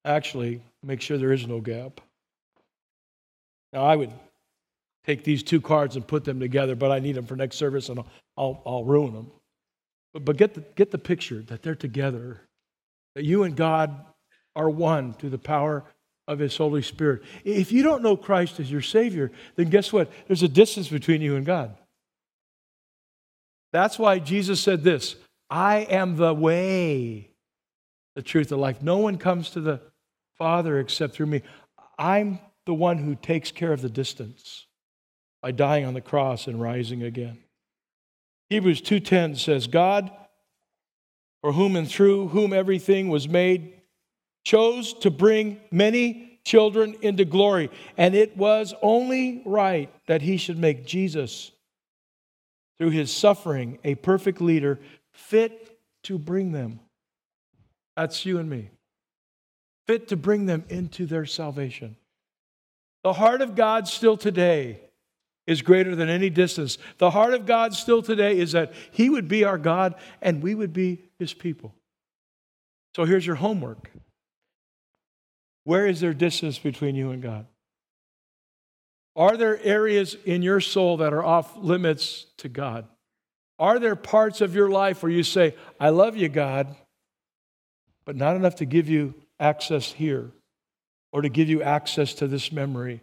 Actually, 0.04 0.62
make 0.82 1.02
sure 1.02 1.17
there 1.17 1.34
is 1.34 1.48
no 1.48 1.60
gap. 1.60 2.02
Now, 3.74 3.84
I 3.84 3.96
would 3.96 4.12
take 5.06 5.24
these 5.24 5.44
two 5.44 5.62
cards 5.62 5.96
and 5.96 6.06
put 6.06 6.24
them 6.24 6.39
together, 6.39 6.76
but 6.76 6.91
I 6.91 7.00
need 7.00 7.13
them 7.13 7.26
for 7.26 7.36
next 7.36 7.58
service 7.58 7.89
and 7.89 8.00
I'll, 8.00 8.08
I'll, 8.38 8.62
I'll 8.65 8.84
ruin 8.84 9.13
them. 9.13 9.32
But, 10.13 10.26
but 10.26 10.38
get, 10.38 10.54
the, 10.54 10.62
get 10.76 10.91
the 10.91 10.98
picture 10.98 11.41
that 11.44 11.62
they're 11.62 11.76
together, 11.76 12.41
that 13.15 13.24
you 13.24 13.44
and 13.44 13.56
God 13.56 14.06
are 14.56 14.70
one 14.70 15.14
through 15.14 15.30
the 15.30 15.38
power 15.38 15.84
of 16.28 16.39
His 16.39 16.55
Holy 16.55 16.82
Spirit. 16.82 17.24
If 17.43 17.72
you 17.72 17.84
don't 17.84 18.03
know 18.03 18.15
Christ 18.17 18.59
as 18.59 18.72
your 18.72 18.82
Savior, 18.82 19.32
then 19.55 19.69
guess 19.69 19.91
what? 19.91 20.11
There's 20.28 20.43
a 20.43 20.47
distance 20.47 20.88
between 20.88 21.22
you 21.22 21.36
and 21.36 21.45
God. 21.45 21.76
That's 23.74 23.97
why 23.97 24.19
Jesus 24.19 24.59
said 24.59 24.84
this 24.84 25.15
I 25.49 25.80
am 25.89 26.17
the 26.17 26.34
way, 26.34 27.32
the 28.15 28.22
truth, 28.22 28.49
the 28.49 28.57
life. 28.57 28.82
No 28.82 28.97
one 28.97 29.17
comes 29.17 29.51
to 29.51 29.61
the 29.61 29.82
Father 30.38 30.80
except 30.80 31.13
through 31.13 31.28
me. 31.28 31.41
I'm 31.97 32.39
the 32.65 32.74
one 32.74 32.97
who 32.97 33.15
takes 33.15 33.51
care 33.51 33.74
of 33.74 33.82
the 33.82 33.89
distance 33.89 34.65
by 35.41 35.51
dying 35.51 35.86
on 35.86 35.93
the 35.93 36.01
cross 36.01 36.47
and 36.47 36.61
rising 36.61 37.03
again. 37.03 37.39
Hebrews 38.49 38.82
2:10 38.82 39.38
says, 39.38 39.67
God, 39.67 40.11
for 41.41 41.53
whom 41.53 41.76
and 41.76 41.89
through 41.89 42.30
whom 42.30 42.53
everything 42.53 43.09
was 43.09 43.28
made, 43.28 43.81
chose 44.44 44.94
to 44.96 45.12
bring 45.12 45.60
many 45.72 46.39
children 46.44 46.96
into 47.02 47.24
glory, 47.26 47.70
and 47.98 48.16
it 48.16 48.36
was 48.36 48.74
only 48.82 49.42
right 49.46 49.94
that 50.08 50.22
he 50.22 50.38
should 50.38 50.58
make 50.58 50.86
Jesus 50.86 51.52
through 52.80 52.89
his 52.89 53.16
suffering, 53.16 53.78
a 53.84 53.94
perfect 53.96 54.42
leader, 54.42 54.80
fit 55.12 55.78
to 56.04 56.18
bring 56.18 56.52
them. 56.52 56.80
That's 57.96 58.26
you 58.26 58.39
and 58.39 58.50
me. 58.50 58.70
fit 59.88 60.08
to 60.08 60.16
bring 60.16 60.46
them 60.46 60.64
into 60.70 61.06
their 61.06 61.26
salvation. 61.26 61.96
The 63.04 63.14
heart 63.14 63.42
of 63.42 63.56
God 63.56 63.88
still 63.88 64.16
today 64.16 64.80
is 65.48 65.62
greater 65.62 65.96
than 65.96 66.08
any 66.08 66.30
distance. 66.30 66.78
The 66.98 67.12
heart 67.12 67.34
of 67.34 67.46
God 67.46 67.74
still 67.74 68.02
today 68.02 68.38
is 68.38 68.54
that 68.54 68.74
He 68.92 69.10
would 69.10 69.28
be 69.28 69.44
our 69.44 69.58
God 69.58 69.96
and 70.22 70.42
we 70.42 70.56
would 70.56 70.72
be 70.72 71.04
His 71.20 71.34
people. 71.34 71.74
So 72.96 73.06
here's 73.06 73.26
your 73.26 73.36
homework 73.36 73.92
Where 75.64 75.86
is 75.86 75.99
there 75.99 76.14
distance 76.14 76.57
between 76.57 76.95
you 76.95 77.12
and 77.12 77.22
God? 77.22 77.45
Are 79.16 79.38
there 79.38 79.62
areas 79.62 80.16
in 80.26 80.41
your 80.41 80.62
soul 80.62 80.97
that 80.97 81.14
are 81.14 81.24
off 81.24 81.57
limits 81.57 82.26
to 82.38 82.49
God? 82.49 82.88
Are 83.59 83.78
there 83.78 83.95
parts 83.95 84.41
of 84.41 84.55
your 84.55 84.70
life 84.70 85.03
where 85.03 85.12
you 85.12 85.24
say, 85.24 85.55
I 85.80 85.89
love 85.89 86.16
you, 86.16 86.30
God, 86.30 86.76
but 88.05 88.16
not 88.16 88.36
enough 88.36 88.55
to 88.55 88.66
give 88.66 88.89
you 88.89 89.14
access 89.39 89.91
here 89.91 90.32
or 91.12 91.22
to 91.22 91.30
give 91.30 91.49
you 91.49 91.62
access 91.62 92.14
to 92.16 92.28
this 92.28 92.51
memory 92.51 93.01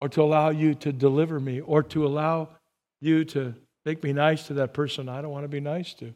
or 0.00 0.08
to 0.08 0.22
allow 0.22 0.48
you 0.48 0.74
to 0.76 0.92
deliver 0.92 1.38
me 1.38 1.60
or 1.60 1.82
to 1.82 2.06
allow 2.06 2.48
you 3.00 3.24
to 3.26 3.54
make 3.84 4.02
me 4.02 4.12
nice 4.12 4.46
to 4.46 4.54
that 4.54 4.74
person 4.74 5.08
I 5.08 5.22
don't 5.22 5.30
want 5.30 5.44
to 5.44 5.48
be 5.48 5.60
nice 5.60 5.94
to? 5.94 6.14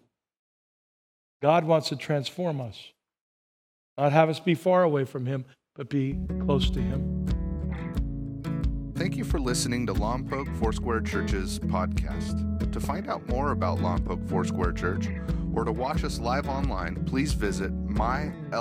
God 1.40 1.64
wants 1.64 1.88
to 1.90 1.96
transform 1.96 2.60
us, 2.60 2.80
not 3.98 4.12
have 4.12 4.28
us 4.28 4.40
be 4.40 4.54
far 4.54 4.82
away 4.82 5.04
from 5.04 5.26
Him, 5.26 5.44
but 5.74 5.88
be 5.88 6.18
close 6.44 6.70
to 6.70 6.80
Him. 6.80 7.18
Thank 8.94 9.16
you 9.16 9.24
for 9.24 9.40
listening 9.40 9.86
to 9.86 9.94
Lompoc 9.94 10.54
Foursquare 10.58 11.00
Church's 11.00 11.58
podcast. 11.58 12.70
To 12.70 12.80
find 12.80 13.08
out 13.08 13.26
more 13.28 13.52
about 13.52 13.78
Lompoc 13.78 14.28
Foursquare 14.28 14.72
Church 14.72 15.08
or 15.54 15.64
to 15.64 15.72
watch 15.72 16.04
us 16.04 16.18
live 16.18 16.48
online, 16.48 17.04
please 17.04 17.32
visit 17.32 17.72
mylfc.com. 17.88 18.52